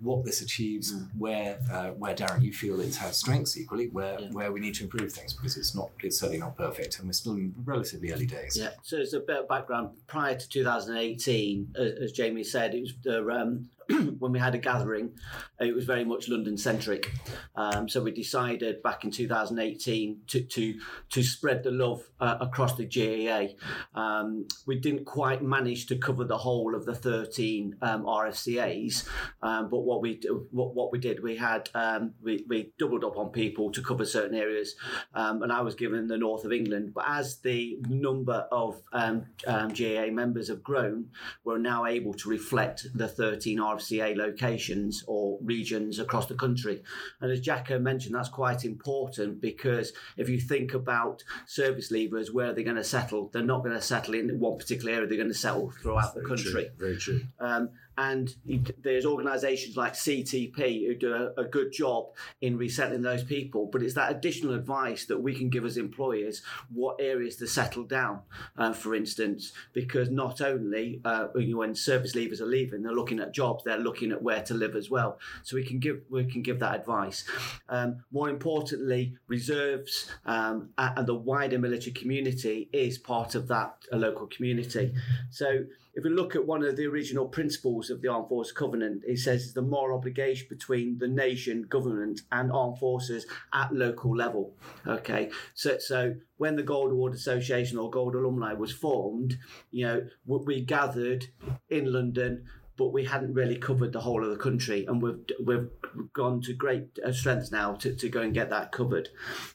what 0.02 0.26
this 0.26 0.42
achieves, 0.42 0.94
where 1.18 1.60
uh, 1.72 1.90
where 1.92 2.16
Darren 2.16 2.42
you 2.42 2.52
feel 2.52 2.80
it 2.80 2.96
has 2.96 3.18
strengths 3.18 3.58
equally, 3.58 3.88
where 3.88 4.18
where 4.32 4.52
we 4.52 4.60
need 4.60 4.76
to 4.76 4.84
improve 4.84 5.14
things 5.14 5.34
because 5.34 5.58
it's 5.58 5.76
not 5.76 5.90
it's 6.02 6.20
certainly 6.20 6.40
not 6.40 6.58
perfect, 6.58 7.00
and 7.00 7.08
we're 7.08 7.14
still 7.14 7.34
in 7.34 7.54
relatively 7.64 8.12
early 8.12 8.26
days. 8.26 8.58
Yeah, 8.58 8.72
so 8.82 8.98
as 8.98 9.14
a 9.14 9.20
bit 9.20 9.38
of 9.38 9.48
background, 9.48 9.92
prior 10.08 10.36
to 10.36 10.50
2018, 10.50 11.76
as, 11.78 11.92
as 12.04 12.12
Jamie 12.12 12.44
said, 12.44 12.74
it 12.74 12.82
was 12.82 12.94
the 13.04 13.28
um, 13.30 13.70
when 14.20 14.32
we 14.32 14.40
had 14.40 14.56
a 14.56 14.58
gathering, 14.58 15.12
it 15.60 15.74
was 15.76 15.86
very 15.86 16.06
much 16.06 16.30
London 16.30 16.58
centric. 16.58 17.12
Um, 17.56 17.90
so 17.90 18.02
we 18.02 18.12
decided 18.12 18.82
back 18.84 19.04
in 19.04 19.12
2018 19.12 20.22
to 20.28 20.42
to, 20.42 20.80
to 21.10 21.24
spread 21.24 21.64
the 21.64 21.72
love 21.72 22.04
uh, 22.20 22.38
across 22.40 22.76
the 22.76 22.86
GAA. 22.86 23.54
Um, 24.00 24.48
we 24.66 24.80
didn't 24.80 25.06
quite 25.06 25.42
manage 25.42 25.88
to 25.88 25.98
cover 25.98 26.24
the 26.24 26.38
whole 26.38 26.76
of 26.76 26.86
the 26.86 26.96
13 26.96 27.78
um, 27.82 28.04
RFCAs, 28.04 29.08
um, 29.42 29.70
but 29.70 29.80
what 29.80 30.02
we 30.02 30.22
what, 30.52 30.74
what 30.74 30.92
we 30.92 31.00
did, 31.00 31.22
we 31.24 31.36
had 31.36 31.70
um, 31.74 32.14
we, 32.22 32.46
we 32.48 32.74
doubled 32.78 33.04
up 33.04 33.18
on 33.18 33.30
people 33.30 33.72
to 33.72 33.82
cover 33.82 34.06
certain 34.06 34.36
areas, 34.36 34.76
um, 35.14 35.44
and 35.44 35.52
I 35.52 35.62
was 35.62 35.76
given 35.76 36.08
the 36.08 36.18
north 36.18 36.46
of 36.46 36.52
England. 36.52 36.94
But 36.94 37.06
as 37.08 37.40
the 37.40 37.80
number 37.90 38.48
of 38.52 38.82
GAA 38.94 40.08
members 40.12 40.48
have 40.50 40.64
grown, 40.64 41.10
we're 41.44 41.58
now 41.58 41.86
able 41.86 42.14
to 42.14 42.30
reflect 42.30 42.88
the 42.94 43.08
13 43.08 43.60
RFCA 43.82 44.16
locations 44.16 45.04
or 45.08 45.38
regions 45.42 46.00
across 46.00 46.28
the 46.28 46.36
country. 46.36 46.84
And 47.20 47.32
as 47.32 47.42
Jacko 47.42 47.80
mentioned, 47.80 48.16
that's 48.16 48.30
quite 48.30 48.66
important 48.66 49.42
because 49.42 49.94
if 50.18 50.30
you 50.30 50.40
think 50.40 50.74
about 50.74 51.24
service 51.46 51.92
leavers, 51.92 52.34
where 52.34 52.50
are 52.50 52.54
they're 52.54 52.64
going 52.64 52.76
to 52.76 52.84
settle, 52.84 53.30
they're 53.30 53.44
not 53.44 53.64
going 53.64 53.76
to 53.76 53.82
settle 53.82 54.14
in 54.14 54.40
one 54.40 54.58
particular 54.58 54.94
area, 54.94 55.08
they're 55.08 55.18
going 55.18 55.30
to 55.30 55.34
settle 55.34 55.72
throughout 55.82 56.14
the 56.14 56.22
country. 56.22 56.52
True. 56.52 56.70
Very 56.78 56.98
true. 56.98 57.22
Um, 57.40 57.70
and 58.02 58.36
there's 58.82 59.06
organisations 59.06 59.78
like 59.78 59.94
CTP 59.94 60.88
who 60.88 60.96
do 60.96 61.14
a, 61.14 61.42
a, 61.42 61.46
good 61.46 61.72
job 61.72 62.08
in 62.42 62.58
resettling 62.58 63.04
those 63.04 63.24
people. 63.24 63.68
But 63.72 63.84
it's 63.84 63.94
that 63.94 64.10
additional 64.10 64.56
advice 64.56 65.06
that 65.06 65.22
we 65.22 65.36
can 65.36 65.50
give 65.50 65.66
as 65.66 65.78
employers 65.78 66.42
what 66.74 66.96
areas 67.00 67.36
to 67.38 67.48
settle 67.48 67.84
down, 67.84 68.22
uh, 68.58 68.74
for 68.74 68.96
instance, 68.96 69.54
because 69.74 70.10
not 70.10 70.42
only 70.42 71.00
uh, 71.06 71.28
when 71.36 71.76
service 71.76 72.16
leavers 72.16 72.42
are 72.42 72.48
leaving, 72.48 72.82
they're 72.82 72.92
looking 72.92 73.20
at 73.20 73.34
jobs, 73.34 73.64
they're 73.64 73.78
looking 73.78 74.12
at 74.12 74.24
where 74.24 74.42
to 74.42 74.56
live 74.56 74.76
as 74.76 74.90
well. 74.90 75.20
So 75.44 75.56
we 75.56 75.64
can 75.64 75.78
give 75.78 76.02
we 76.10 76.26
can 76.26 76.42
give 76.42 76.60
that 76.60 76.74
advice. 76.74 77.24
Um, 77.70 78.04
more 78.12 78.30
importantly, 78.30 79.16
reserves 79.28 80.10
um, 80.26 80.70
and 80.80 81.06
the 81.06 81.14
wider 81.14 81.60
military 81.60 81.92
community 81.92 82.68
is 82.74 82.98
part 82.98 83.36
of 83.36 83.48
that 83.50 83.76
local 83.92 84.26
community. 84.26 84.96
So 85.30 85.66
if 85.94 86.04
we 86.04 86.10
look 86.10 86.36
at 86.36 86.46
one 86.46 86.64
of 86.64 86.76
the 86.76 86.86
original 86.86 87.28
principles 87.28 87.90
of 87.90 88.02
the 88.02 88.08
Armed 88.08 88.30
Forces 88.30 88.54
Covenant, 88.54 89.04
it 89.06 89.20
says 89.20 89.54
the 89.54 89.62
moral 89.62 89.98
obligation 89.98 90.48
between 90.50 90.98
the 90.98 91.08
nation, 91.08 91.64
government, 91.64 92.22
and 92.32 92.52
armed 92.52 92.80
forces 92.80 93.26
at 93.54 93.74
local 93.74 94.16
level. 94.16 94.56
Okay, 94.88 95.30
so 95.54 95.78
so 95.80 96.16
when 96.38 96.56
the 96.56 96.64
Gold 96.64 96.92
Award 96.92 97.14
Association 97.14 97.78
or 97.78 97.90
Gold 97.90 98.16
Alumni 98.16 98.54
was 98.54 98.72
formed, 98.72 99.38
you 99.70 99.86
know, 99.86 100.08
we 100.26 100.62
gathered 100.62 101.28
in 101.70 101.92
London 101.92 102.46
but 102.82 102.94
we 102.94 103.06
hadn't 103.06 103.36
really 103.36 103.58
covered 103.58 103.94
the 103.94 104.00
whole 104.00 104.24
of 104.24 104.32
the 104.32 104.44
country, 104.48 104.88
and 104.88 105.04
we've 105.04 105.20
we've 105.46 105.70
gone 106.14 106.42
to 106.42 106.52
great 106.54 106.98
uh, 107.06 107.12
strengths 107.12 107.52
now 107.52 107.74
to, 107.76 107.94
to 107.96 108.10
go 108.10 108.22
and 108.22 108.34
get 108.34 108.50
that 108.50 108.72
covered 108.72 109.10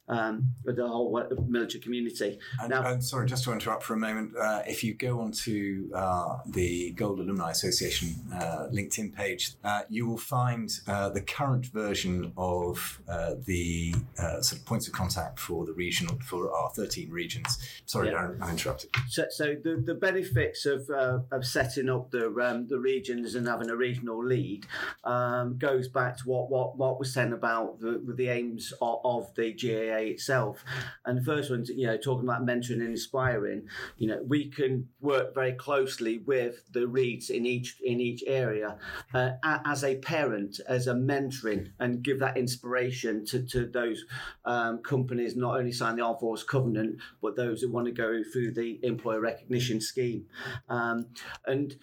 um, 0.08 0.52
with 0.64 0.76
the 0.76 0.86
whole 0.86 1.20
military 1.48 1.80
community. 1.80 2.38
And, 2.60 2.70
now, 2.70 2.86
and 2.86 3.02
sorry, 3.02 3.26
just 3.26 3.42
to 3.44 3.52
interrupt 3.52 3.82
for 3.82 3.94
a 3.94 3.96
moment, 3.96 4.36
uh, 4.36 4.62
if 4.66 4.84
you 4.84 4.94
go 4.94 5.20
onto 5.20 5.90
uh, 5.92 6.38
the 6.46 6.92
Gold 6.92 7.18
Alumni 7.18 7.50
Association 7.50 8.14
uh, 8.32 8.68
LinkedIn 8.72 9.12
page, 9.12 9.54
uh, 9.64 9.82
you 9.88 10.06
will 10.06 10.18
find 10.18 10.70
uh, 10.86 11.08
the 11.08 11.22
current 11.22 11.66
version 11.66 12.32
of 12.36 13.00
the 13.44 13.92
sort 14.40 14.52
of 14.52 14.64
points 14.64 14.86
of 14.86 14.92
contact 14.92 15.40
for 15.40 15.66
the 15.66 15.72
regional 15.72 16.16
for 16.24 16.54
our 16.54 16.70
13 16.70 17.10
regions. 17.10 17.58
Sorry, 17.86 18.08
yeah. 18.08 18.14
Darren, 18.14 18.42
I 18.42 18.50
interrupted. 18.50 18.90
So, 19.08 19.24
so 19.30 19.56
the, 19.62 19.82
the 19.84 19.94
benefits 19.94 20.64
of 20.64 20.88
of 20.90 21.44
setting 21.44 21.88
up 21.88 22.10
the 22.12 22.26
um, 22.40 22.68
the 22.68 22.78
region 22.78 23.15
regions 23.16 23.34
and 23.34 23.46
having 23.46 23.70
a 23.70 23.76
regional 23.76 24.24
lead 24.24 24.66
um, 25.04 25.58
goes 25.58 25.88
back 25.88 26.16
to 26.18 26.24
what 26.24 26.50
what 26.50 26.76
what 26.76 26.98
was 26.98 27.12
said 27.12 27.32
about 27.32 27.80
the, 27.80 28.02
the 28.16 28.28
aims 28.28 28.72
of, 28.80 29.00
of, 29.04 29.34
the 29.34 29.52
GAA 29.52 30.12
itself. 30.12 30.64
And 31.04 31.18
the 31.18 31.24
first 31.24 31.50
one, 31.50 31.64
you 31.66 31.86
know, 31.86 31.96
talking 31.96 32.28
about 32.28 32.44
mentoring 32.44 32.80
and 32.80 32.90
inspiring, 32.90 33.68
you 33.98 34.08
know, 34.08 34.22
we 34.26 34.48
can 34.48 34.88
work 35.00 35.34
very 35.34 35.52
closely 35.52 36.18
with 36.18 36.72
the 36.72 36.86
REEDs 36.86 37.30
in 37.30 37.46
each 37.46 37.76
in 37.82 38.00
each 38.00 38.22
area 38.26 38.78
uh, 39.14 39.32
as 39.42 39.84
a 39.84 39.96
parent, 39.96 40.60
as 40.68 40.86
a 40.86 40.94
mentoring, 40.94 41.70
and 41.78 42.02
give 42.02 42.18
that 42.20 42.36
inspiration 42.36 43.24
to, 43.26 43.42
to 43.42 43.66
those 43.66 44.04
um, 44.44 44.78
companies 44.78 45.36
not 45.36 45.56
only 45.58 45.72
sign 45.72 45.96
the 45.96 46.02
Armed 46.02 46.20
Force 46.20 46.42
Covenant, 46.42 47.00
but 47.20 47.36
those 47.36 47.62
who 47.62 47.70
want 47.70 47.86
to 47.86 47.92
go 47.92 48.22
through 48.32 48.52
the 48.52 48.78
employer 48.82 49.20
recognition 49.20 49.80
scheme. 49.80 50.26
Um, 50.68 51.06
and 51.46 51.76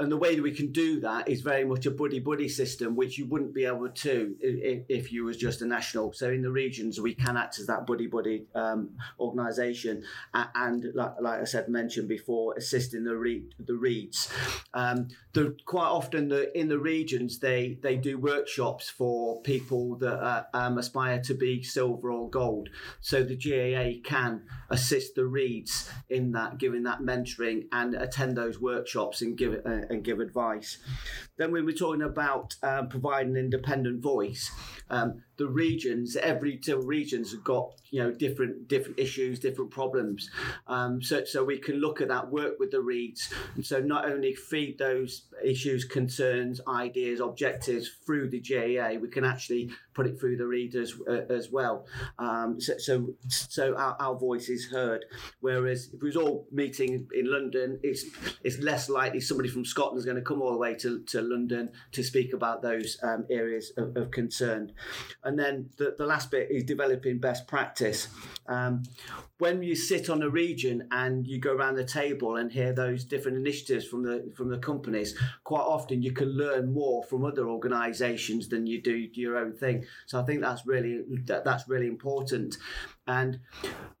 and 0.00 0.10
the 0.10 0.16
way 0.16 0.34
that 0.34 0.42
we 0.42 0.52
can 0.52 0.72
do 0.72 1.00
that 1.00 1.28
is 1.28 1.42
very 1.42 1.64
much 1.64 1.84
a 1.84 1.90
buddy 1.90 2.20
buddy 2.20 2.48
system, 2.48 2.96
which 2.96 3.18
you 3.18 3.26
wouldn't 3.26 3.54
be 3.54 3.66
able 3.66 3.90
to 3.90 4.34
if, 4.40 4.84
if 4.88 5.12
you 5.12 5.24
was 5.24 5.36
just 5.36 5.60
a 5.60 5.66
national. 5.66 6.12
So 6.14 6.30
in 6.30 6.40
the 6.40 6.50
regions, 6.50 7.00
we 7.00 7.14
can 7.14 7.36
act 7.36 7.58
as 7.58 7.66
that 7.66 7.86
buddy 7.86 8.06
buddy 8.06 8.46
um, 8.54 8.90
organisation, 9.18 10.02
and 10.32 10.86
like, 10.94 11.12
like, 11.20 11.40
I 11.40 11.44
said, 11.44 11.68
mentioned 11.68 12.08
before, 12.08 12.54
assisting 12.56 13.04
the 13.04 13.16
re- 13.16 13.44
the 13.58 13.74
REEDs. 13.74 14.32
Um, 14.72 15.08
the, 15.34 15.54
quite 15.66 15.88
often, 15.88 16.28
the 16.28 16.56
in 16.58 16.68
the 16.68 16.78
regions, 16.78 17.38
they 17.38 17.78
they 17.82 17.96
do 17.96 18.18
workshops 18.18 18.88
for 18.88 19.42
people 19.42 19.96
that 19.96 20.18
uh, 20.18 20.44
um, 20.54 20.78
aspire 20.78 21.20
to 21.22 21.34
be 21.34 21.62
silver 21.62 22.10
or 22.10 22.30
gold. 22.30 22.70
So 23.00 23.22
the 23.22 23.36
GAA 23.36 24.00
can 24.08 24.42
assist 24.70 25.14
the 25.14 25.22
REEDs 25.22 25.90
in 26.08 26.32
that, 26.32 26.58
giving 26.58 26.84
that 26.84 27.00
mentoring 27.00 27.66
and 27.70 27.94
attend 27.94 28.36
those 28.36 28.58
workshops 28.58 29.20
and 29.20 29.36
give 29.36 29.52
it. 29.52 29.66
Uh, 29.66 29.89
and 29.90 30.04
give 30.04 30.20
advice. 30.20 30.78
Then 31.36 31.52
we 31.52 31.62
were 31.62 31.72
talking 31.72 32.02
about 32.02 32.54
um, 32.62 32.88
providing 32.88 33.32
an 33.32 33.44
independent 33.44 34.02
voice. 34.02 34.50
Um, 34.88 35.22
the 35.40 35.48
regions, 35.48 36.16
every 36.16 36.58
two 36.58 36.78
regions 36.82 37.32
have 37.32 37.42
got 37.42 37.72
you 37.90 38.02
know 38.02 38.12
different 38.12 38.68
different 38.68 39.00
issues, 39.00 39.40
different 39.40 39.70
problems. 39.70 40.30
Um, 40.66 41.02
so 41.02 41.24
so 41.24 41.42
we 41.42 41.58
can 41.58 41.76
look 41.76 42.02
at 42.02 42.08
that, 42.08 42.30
work 42.30 42.58
with 42.60 42.70
the 42.70 42.82
REEDs, 42.82 43.32
and 43.54 43.64
so 43.64 43.80
not 43.80 44.04
only 44.04 44.34
feed 44.34 44.78
those 44.78 45.22
issues, 45.42 45.86
concerns, 45.86 46.60
ideas, 46.68 47.20
objectives 47.20 47.88
through 48.04 48.28
the 48.28 48.40
GAA, 48.40 49.00
we 49.00 49.08
can 49.08 49.24
actually 49.24 49.70
put 49.94 50.06
it 50.06 50.20
through 50.20 50.36
the 50.36 50.46
readers 50.46 50.94
uh, 51.08 51.22
as 51.30 51.50
well. 51.50 51.86
Um, 52.18 52.60
so 52.60 52.76
so, 52.78 53.14
so 53.28 53.74
our, 53.76 53.96
our, 53.98 54.18
voice 54.20 54.50
is 54.50 54.66
heard. 54.66 55.06
Whereas 55.40 55.88
if 55.94 56.02
we 56.02 56.08
was 56.08 56.16
all 56.16 56.46
meeting 56.52 57.08
in 57.14 57.30
London, 57.30 57.80
it's 57.82 58.04
it's 58.44 58.58
less 58.58 58.90
likely 58.90 59.20
somebody 59.20 59.48
from 59.48 59.64
Scotland 59.64 59.98
is 59.98 60.04
going 60.04 60.16
to 60.16 60.22
come 60.22 60.42
all 60.42 60.52
the 60.52 60.58
way 60.58 60.74
to, 60.74 61.00
to 61.04 61.22
London 61.22 61.70
to 61.92 62.02
speak 62.02 62.34
about 62.34 62.60
those 62.60 62.98
um, 63.02 63.24
areas 63.30 63.72
of, 63.78 63.96
of 63.96 64.10
concern. 64.10 64.72
And 65.24 65.29
then 65.38 65.70
the, 65.76 65.94
the 65.96 66.06
last 66.06 66.30
bit 66.30 66.50
is 66.50 66.64
developing 66.64 67.18
best 67.18 67.46
practice. 67.46 68.08
Um, 68.46 68.82
when 69.38 69.62
you 69.62 69.74
sit 69.74 70.10
on 70.10 70.22
a 70.22 70.28
region 70.28 70.88
and 70.90 71.26
you 71.26 71.38
go 71.38 71.52
around 71.52 71.76
the 71.76 71.84
table 71.84 72.36
and 72.36 72.52
hear 72.52 72.72
those 72.72 73.04
different 73.04 73.38
initiatives 73.38 73.86
from 73.86 74.02
the 74.02 74.32
from 74.36 74.48
the 74.50 74.58
companies, 74.58 75.16
quite 75.44 75.62
often 75.62 76.02
you 76.02 76.12
can 76.12 76.28
learn 76.28 76.72
more 76.72 77.02
from 77.04 77.24
other 77.24 77.48
organisations 77.48 78.48
than 78.48 78.66
you 78.66 78.80
do 78.82 79.08
your 79.12 79.36
own 79.36 79.52
thing. 79.52 79.84
So 80.06 80.20
I 80.20 80.24
think 80.24 80.40
that's 80.40 80.66
really 80.66 81.02
that, 81.24 81.44
that's 81.44 81.68
really 81.68 81.86
important. 81.86 82.56
And 83.06 83.40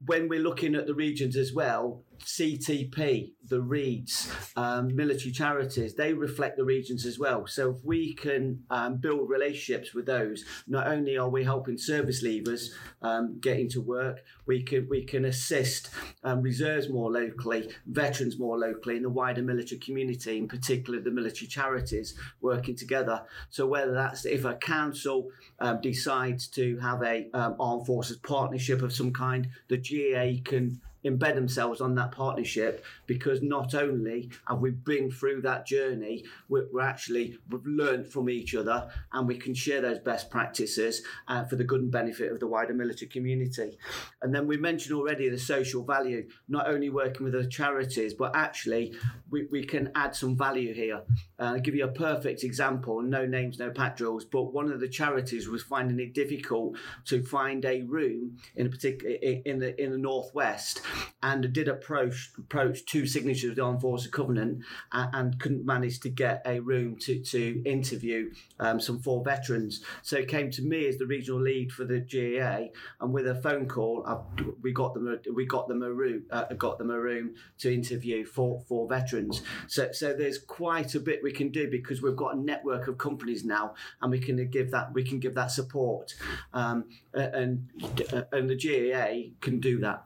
when 0.04 0.28
we're 0.28 0.40
looking 0.40 0.74
at 0.74 0.86
the 0.86 0.94
regions 0.94 1.36
as 1.36 1.52
well, 1.52 2.04
CTP, 2.24 3.32
the 3.48 3.60
REEDs, 3.60 4.30
um, 4.56 4.94
military 4.94 5.32
charities, 5.32 5.94
they 5.94 6.12
reflect 6.12 6.56
the 6.56 6.64
regions 6.64 7.06
as 7.06 7.18
well. 7.18 7.46
So 7.46 7.70
if 7.70 7.84
we 7.84 8.14
can 8.14 8.62
um, 8.70 8.96
build 8.96 9.28
relationships 9.28 9.94
with 9.94 10.06
those, 10.06 10.44
not 10.66 10.86
only 10.86 11.16
are 11.16 11.28
we 11.28 11.44
helping 11.44 11.78
service 11.78 12.22
leavers 12.22 12.68
um, 13.02 13.38
get 13.40 13.58
into 13.58 13.80
work, 13.80 14.22
we 14.46 14.62
can 14.62 14.88
we 14.88 15.04
can 15.04 15.24
assist 15.24 15.90
um, 16.24 16.42
reserves 16.42 16.88
more 16.88 17.10
locally, 17.10 17.70
veterans 17.86 18.38
more 18.38 18.58
locally, 18.58 18.96
and 18.96 19.04
the 19.04 19.10
wider 19.10 19.42
military 19.42 19.80
community, 19.80 20.38
in 20.38 20.48
particular 20.48 21.00
the 21.00 21.10
military 21.10 21.46
charities, 21.46 22.14
working 22.40 22.76
together. 22.76 23.22
So 23.48 23.66
whether 23.66 23.92
that's 23.92 24.24
if 24.24 24.44
a 24.44 24.54
council 24.54 25.28
um, 25.58 25.80
decides 25.80 26.48
to 26.48 26.78
have 26.78 27.02
a 27.02 27.30
um, 27.32 27.56
armed 27.58 27.86
forces 27.86 28.18
partnership 28.18 28.82
of 28.82 28.92
some 28.92 29.12
kind, 29.12 29.48
the 29.68 29.76
GA 29.76 30.40
can 30.44 30.80
embed 31.04 31.34
themselves 31.34 31.80
on 31.80 31.94
that 31.94 32.12
partnership 32.12 32.84
because 33.06 33.42
not 33.42 33.74
only 33.74 34.30
have 34.46 34.58
we 34.60 34.70
been 34.70 35.10
through 35.10 35.42
that 35.42 35.66
journey, 35.66 36.24
we're, 36.48 36.66
we're 36.72 36.80
actually 36.82 37.38
we've 37.48 37.64
learned 37.64 38.06
from 38.06 38.28
each 38.28 38.54
other 38.54 38.90
and 39.12 39.26
we 39.26 39.36
can 39.36 39.54
share 39.54 39.80
those 39.80 39.98
best 39.98 40.30
practices 40.30 41.02
uh, 41.28 41.44
for 41.44 41.56
the 41.56 41.64
good 41.64 41.80
and 41.80 41.90
benefit 41.90 42.30
of 42.30 42.40
the 42.40 42.46
wider 42.46 42.74
military 42.74 43.08
community. 43.08 43.78
And 44.22 44.34
then 44.34 44.46
we 44.46 44.56
mentioned 44.56 44.96
already 44.96 45.28
the 45.28 45.38
social 45.38 45.84
value, 45.84 46.28
not 46.48 46.68
only 46.68 46.90
working 46.90 47.24
with 47.24 47.32
the 47.32 47.46
charities, 47.46 48.14
but 48.14 48.34
actually 48.34 48.94
we, 49.30 49.46
we 49.50 49.64
can 49.64 49.90
add 49.94 50.14
some 50.14 50.36
value 50.36 50.74
here. 50.74 51.02
Uh, 51.38 51.54
I'll 51.54 51.60
give 51.60 51.74
you 51.74 51.84
a 51.84 51.88
perfect 51.88 52.44
example, 52.44 53.00
no 53.02 53.26
names, 53.26 53.58
no 53.58 53.70
pack 53.70 53.96
drills, 53.96 54.24
but 54.24 54.52
one 54.52 54.70
of 54.70 54.80
the 54.80 54.88
charities 54.88 55.48
was 55.48 55.62
finding 55.62 55.98
it 56.00 56.14
difficult 56.14 56.76
to 57.06 57.22
find 57.22 57.64
a 57.64 57.82
room 57.82 58.38
in 58.56 58.66
a 58.66 58.70
particular 58.70 59.14
in 59.14 59.58
the 59.58 59.80
in 59.82 59.90
the 59.92 59.98
northwest 59.98 60.82
and 61.22 61.52
did 61.52 61.68
approach 61.68 62.30
approach 62.38 62.84
two 62.86 63.06
signatures 63.06 63.50
of 63.50 63.56
the 63.56 63.62
Armed 63.62 63.80
Forces 63.80 64.10
Covenant 64.10 64.62
and, 64.92 65.14
and 65.14 65.38
couldn't 65.40 65.64
manage 65.64 66.00
to 66.00 66.08
get 66.08 66.42
a 66.46 66.60
room 66.60 66.96
to, 67.00 67.18
to 67.20 67.62
interview 67.64 68.32
um, 68.58 68.80
some 68.80 69.00
four 69.00 69.22
veterans. 69.24 69.82
So 70.02 70.16
it 70.16 70.28
came 70.28 70.50
to 70.52 70.62
me 70.62 70.86
as 70.86 70.98
the 70.98 71.06
regional 71.06 71.40
lead 71.40 71.72
for 71.72 71.84
the 71.84 72.00
GEA, 72.00 72.70
and 73.00 73.12
with 73.12 73.26
a 73.26 73.34
phone 73.34 73.66
call, 73.66 74.04
I, 74.06 74.18
we 74.62 74.72
got 74.72 74.94
them 74.94 75.08
a, 75.08 75.32
we 75.32 75.46
got 75.46 75.68
them 75.68 75.82
a 75.82 75.92
room 75.92 76.24
uh, 76.30 76.44
got 76.54 76.78
them 76.78 76.90
a 76.90 77.00
room 77.00 77.34
to 77.58 77.72
interview 77.72 78.24
four 78.24 78.62
four 78.68 78.88
veterans. 78.88 79.42
So 79.66 79.92
so 79.92 80.12
there's 80.12 80.38
quite 80.38 80.94
a 80.94 81.00
bit 81.00 81.20
we 81.22 81.32
can 81.32 81.50
do 81.50 81.70
because 81.70 82.02
we've 82.02 82.16
got 82.16 82.34
a 82.34 82.38
network 82.38 82.88
of 82.88 82.98
companies 82.98 83.44
now, 83.44 83.74
and 84.00 84.10
we 84.10 84.18
can 84.18 84.48
give 84.50 84.70
that 84.70 84.92
we 84.92 85.04
can 85.04 85.18
give 85.18 85.34
that 85.34 85.50
support, 85.50 86.14
um, 86.52 86.84
and 87.12 87.68
and 88.32 88.50
the 88.50 88.56
GAA 88.56 89.34
can 89.40 89.60
do 89.60 89.78
that. 89.78 90.04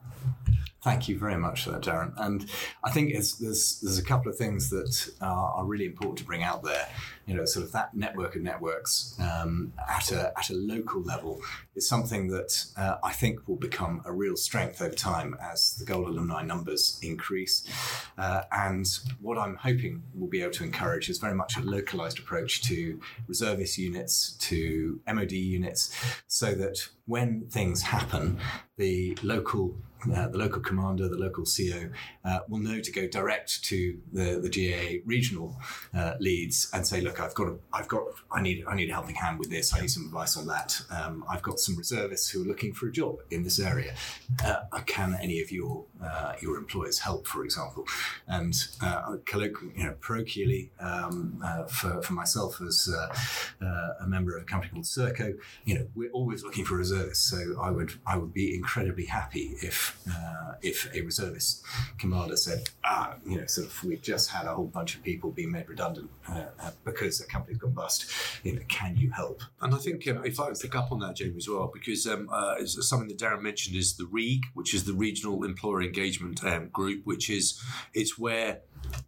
Thank 0.85 1.09
you 1.09 1.19
very 1.19 1.39
much 1.39 1.65
for 1.65 1.71
that, 1.71 1.81
Darren. 1.81 2.13
And 2.19 2.45
I 2.85 2.91
think 2.91 3.15
there's 3.15 3.39
there's 3.39 3.97
a 3.97 4.05
couple 4.05 4.31
of 4.31 4.37
things 4.37 4.69
that 4.69 5.15
are, 5.23 5.53
are, 5.55 5.65
really 5.65 5.87
important 5.87 6.19
to 6.19 6.25
bring 6.25 6.43
out 6.43 6.63
there. 6.63 6.87
You 7.25 7.35
know, 7.35 7.47
sort 7.47 7.65
of 7.65 7.73
that 7.73 7.95
network 7.95 8.37
of 8.37 8.43
networks 8.43 9.19
um, 9.19 9.73
at 9.89 10.13
a 10.13 10.39
at 10.39 10.51
a 10.51 10.53
local 10.53 11.01
level 11.01 11.41
is 11.75 11.89
something 11.89 12.29
that 12.29 12.67
uh, 12.77 12.97
I 13.03 13.13
think 13.13 13.49
will 13.49 13.57
become 13.57 14.03
a 14.05 14.13
real 14.13 14.37
strength 14.37 14.83
over 14.83 14.95
time 14.95 15.35
as 15.41 15.75
the 15.77 15.87
Gold 15.87 16.07
alumni 16.07 16.43
numbers 16.43 17.01
increase. 17.03 17.67
Uh, 18.19 18.43
and 18.53 18.87
what 19.23 19.39
I'm 19.39 19.57
hoping 19.57 20.03
we'll 20.13 20.29
be 20.29 20.43
able 20.43 20.53
to 20.53 20.65
encourage 20.65 21.09
is 21.09 21.17
very 21.17 21.35
much 21.35 21.57
a 21.57 21.63
localized 21.63 22.19
approach 22.19 22.61
to 22.65 23.01
reservist 23.27 23.79
units, 23.79 24.33
to 24.51 25.01
MOD 25.11 25.33
units, 25.33 25.97
so 26.27 26.55
that 26.55 26.77
when 27.07 27.47
things 27.47 27.81
happen, 27.81 28.39
the 28.77 29.17
local 29.23 29.75
uh, 30.13 30.29
the 30.29 30.39
local 30.39 30.61
commander, 30.61 31.09
the 31.09 31.17
local 31.17 31.45
CO, 31.45 31.91
uh, 32.25 32.41
will 32.49 32.59
know 32.59 32.81
to 32.81 32.93
go 32.93 33.07
direct 33.07 33.65
to 33.65 33.99
the, 34.13 34.41
the 34.41 34.49
GAA 34.49 35.03
regional 35.05 35.57
uh, 35.95 36.15
leads 36.21 36.71
and 36.73 36.87
say, 36.87 37.01
"Look, 37.01 37.21
I've 37.21 37.35
got, 37.35 37.49
a, 37.49 37.57
I've 37.73 37.89
got, 37.89 38.05
I 38.31 38.41
need, 38.41 38.65
I 38.67 38.75
need 38.75 38.91
a 38.91 38.93
helping 38.93 39.15
hand 39.15 39.39
with 39.39 39.51
this. 39.51 39.75
I 39.75 39.81
need 39.81 39.91
some 39.91 40.07
advice 40.07 40.37
on 40.37 40.47
that. 40.47 40.81
Um, 40.91 41.25
I've 41.29 41.43
got 41.43 41.59
some 41.59 41.77
reservists 41.77 42.29
who 42.31 42.43
are 42.43 42.47
looking 42.47 42.73
for 42.73 42.89
a 42.89 42.93
job 42.93 43.17
in 43.31 43.43
this 43.43 43.59
area. 43.59 43.95
Uh, 44.45 44.63
can 44.87 45.17
any 45.21 45.41
of 45.41 45.51
your 45.51 45.85
uh, 46.03 46.35
your 46.41 46.57
employers 46.57 46.99
help, 46.99 47.27
for 47.27 47.45
example?" 47.45 47.87
And 48.27 48.55
you 48.83 49.85
know, 49.85 49.95
parochially, 50.01 50.71
um, 50.81 51.43
for 51.69 52.03
for 52.03 52.13
myself 52.13 52.61
as 52.61 52.89
a 54.01 54.07
member 54.07 54.37
of 54.37 54.43
a 54.43 54.47
company 54.47 54.71
called 54.73 54.85
Serco, 54.85 55.35
you 55.65 55.75
know, 55.75 55.87
we're 55.95 56.11
always 56.11 56.43
looking 56.43 56.65
for 56.65 56.77
reservists. 56.77 57.25
So 57.25 57.61
I 57.61 57.71
would, 57.71 57.93
I 58.07 58.17
would 58.17 58.33
be 58.33 58.55
incredibly 58.55 59.07
happy 59.07 59.57
if 59.63 59.94
uh, 60.11 60.53
if 60.63 60.93
a 60.95 61.01
reservist 61.03 61.65
commander 61.99 62.37
said, 62.37 62.69
ah, 62.85 63.15
you 63.27 63.39
know, 63.39 63.47
sort 63.47 63.67
of, 63.67 63.85
we've 63.85 64.03
just 64.03 64.31
had 64.31 64.47
a 64.47 64.55
whole 64.55 64.67
bunch 64.67 64.97
of 64.97 65.03
people 65.03 65.31
being 65.31 65.53
made 65.53 65.69
redundant 65.69 66.11
uh, 66.29 66.45
uh 66.61 66.71
because 66.85 67.21
a 67.21 67.27
company's 67.27 67.59
gone 67.59 67.73
bust, 67.73 68.11
you 68.43 68.55
know, 68.55 68.63
can 68.69 68.97
you 68.97 69.11
help? 69.11 69.43
And 69.61 69.75
I 69.75 69.79
think 69.79 70.07
um, 70.09 70.25
if 70.25 70.41
I 70.41 70.51
pick 70.61 70.75
up 70.75 70.93
on 70.93 71.01
that, 71.01 71.17
Jamie, 71.17 71.37
as 71.37 71.49
well, 71.49 71.71
because 71.73 72.07
um, 72.07 72.29
uh, 72.33 72.65
something 72.65 73.09
that 73.09 73.19
Darren 73.19 73.43
mentioned 73.43 73.77
is 73.77 73.97
the 73.97 74.07
REEG, 74.07 74.45
which 74.55 74.75
is 74.75 74.85
the 74.85 74.93
Regional 74.93 75.45
Employer 75.45 75.83
Engagement 75.83 76.45
um, 76.45 76.69
Group, 76.69 77.03
which 77.05 77.31
is 77.31 77.61
it's 77.93 78.19
where 78.19 78.61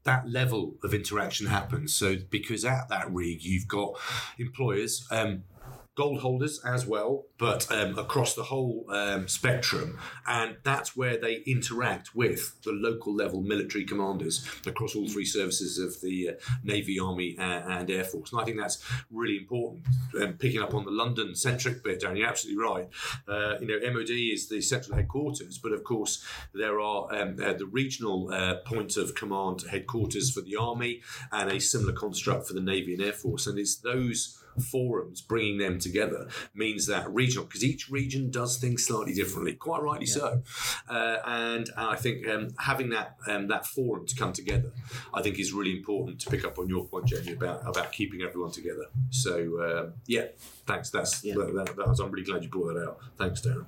that 0.05 0.29
level 0.29 0.75
of 0.83 0.95
interaction 0.95 1.47
happens. 1.47 1.95
So 1.95 2.17
because 2.31 2.65
at 2.65 2.89
that 2.89 3.13
REEG, 3.13 3.43
you've 3.43 3.69
got 3.69 3.95
employers. 4.39 5.07
Um, 5.11 5.45
gold 5.97 6.21
holders 6.21 6.61
as 6.65 6.87
well, 6.87 7.25
but 7.39 7.71
um, 7.73 7.99
across 7.99 8.35
the 8.35 8.45
whole 8.45 8.85
um, 8.91 9.27
spectrum. 9.27 9.99
And 10.27 10.57
that's 10.63 10.95
where 10.95 11.17
they 11.17 11.37
interact 11.47 12.15
with 12.15 12.61
the 12.63 12.73
local 12.73 13.15
level 13.15 13.41
military 13.41 13.85
commanders 13.85 14.47
across 14.67 14.95
all 14.95 15.09
three 15.09 15.25
services 15.25 15.79
of 15.79 16.01
the 16.03 16.31
uh, 16.31 16.33
Navy, 16.63 17.01
Army, 17.01 17.35
and, 17.39 17.73
and, 17.73 17.91
Air 17.91 18.05
Force. 18.05 18.31
And 18.31 18.41
I 18.41 18.45
think 18.45 18.59
that's 18.59 18.85
really 19.11 19.39
important. 19.39 19.87
Um, 20.21 20.35
picking 20.35 20.61
up 20.61 20.75
on 20.75 20.85
the 20.85 20.91
London 20.91 21.35
centric 21.35 21.83
bit, 21.83 22.03
Darren, 22.03 22.19
you're 22.19 22.29
absolutely 22.29 22.63
right. 22.63 22.89
Uh, 23.27 23.55
you 23.59 23.67
know, 23.67 23.93
MOD 23.93 24.11
is 24.11 24.49
the 24.51 24.61
central 24.61 24.97
headquarters, 24.97 25.57
but 25.57 25.73
of 25.73 25.83
course, 25.83 26.23
there 26.53 26.79
are 26.79 27.13
um, 27.15 27.37
uh, 27.43 27.55
the 27.55 27.67
regional 27.67 28.31
uh, 28.33 28.57
point 28.67 28.99
of 28.99 29.15
command 29.15 29.65
headquarters 29.71 30.31
for 30.31 30.43
the 30.43 30.57
Army 30.57 31.01
and 31.33 31.51
a 31.51 31.59
similar 31.59 31.95
construct 31.95 32.47
for 32.47 32.53
the 32.53 32.61
Navy 32.61 32.93
and 32.93 33.03
Air 33.03 33.15
Force. 33.15 33.47
And 33.47 33.59
it's 33.59 33.77
those 33.77 34.43
forums, 34.61 35.21
bringing 35.21 35.59
them 35.59 35.79
together 35.79 36.29
means 36.55 36.87
that 36.87 37.09
regional, 37.13 37.45
because 37.45 37.65
each 37.65 37.89
region 37.89 38.31
does 38.31 38.59
things 38.59 38.85
slightly 38.85 39.15
differently, 39.15 39.53
quite 39.55 39.83
rightly 39.83 40.07
yeah. 40.07 40.15
so. 40.15 40.43
Uh, 40.89 41.17
and, 41.27 41.71
I 41.77 41.97
think 41.97 42.27
um, 42.29 42.49
having 42.59 42.91
that 42.91 43.17
um, 43.27 43.49
that 43.49 43.67
forum 43.67 44.07
to 44.07 44.15
come 44.15 44.33
together, 44.33 44.73
I 45.15 45.23
think 45.23 45.39
is 45.39 45.53
really 45.53 45.77
important 45.77 46.21
to 46.21 46.31
pick 46.31 46.45
up 46.45 46.59
on 46.59 46.69
your 46.69 46.85
point, 46.87 47.07
Jamie, 47.07 47.33
about 47.33 47.67
about 47.67 47.93
keeping 47.93 48.23
everyone 48.23 48.51
together. 48.51 48.87
So 49.11 49.61
uh, 49.61 49.91
yeah, 50.07 50.27
thanks. 50.67 50.91
That's 50.91 51.25
yeah. 51.25 51.35
that, 51.35 51.55
that, 51.55 51.77
that 51.77 51.89
was, 51.89 52.01
I'm 52.01 52.11
really 52.11 52.27
glad 52.27 52.43
you 52.43 52.49
brought 52.49 52.75
that 52.75 52.87
out. 52.87 52.99
Thanks, 53.17 53.41
Darren. 53.41 53.67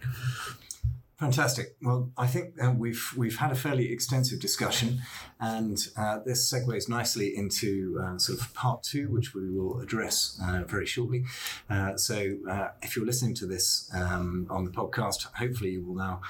Fantastic. 1.19 1.77
Well, 1.83 2.13
I 2.17 2.29
think 2.29 2.55
uh, 2.63 2.71
we've 2.71 3.13
we've 3.17 3.39
had 3.39 3.51
a 3.51 3.57
fairly 3.57 3.93
extensive 3.93 4.39
discussion, 4.39 5.01
and 5.41 5.77
uh, 5.97 6.21
this 6.25 6.49
segues 6.49 6.89
nicely 6.89 7.37
into 7.37 8.01
uh, 8.01 8.19
sort 8.19 8.41
of 8.41 8.55
part 8.55 8.85
two, 8.85 9.09
which 9.09 9.35
we 9.35 9.51
will 9.51 9.81
address 9.81 10.41
uh, 10.41 10.63
very 10.65 10.87
shortly. 10.87 11.25
Uh, 11.69 11.97
so, 11.97 12.37
uh, 12.49 12.69
if 12.83 12.95
you're 12.95 13.05
listening 13.05 13.35
to 13.35 13.47
this 13.47 13.91
um, 13.93 14.47
on 14.49 14.65
the 14.65 14.71
podcast, 14.71 15.27
hopefully 15.35 15.71
you 15.71 15.83
will 15.83 15.97
now 15.97 16.21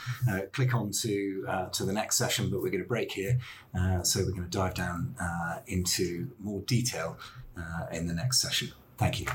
click 0.52 0.74
on 0.74 0.90
to 0.90 1.46
to 1.70 1.84
the 1.84 1.92
next 1.92 2.16
session. 2.16 2.48
But 2.48 2.62
we're 2.62 2.70
going 2.70 2.82
to 2.82 2.88
break 2.88 3.12
here, 3.12 3.38
so 4.04 4.20
we're 4.20 4.30
going 4.30 4.44
to 4.44 4.48
dive 4.48 4.72
down 4.72 5.14
into 5.66 6.30
more 6.38 6.62
detail 6.62 7.18
in 7.92 8.06
the 8.06 8.14
next 8.14 8.40
session. 8.40 8.72
Thank 8.96 9.20
you. 9.20 9.26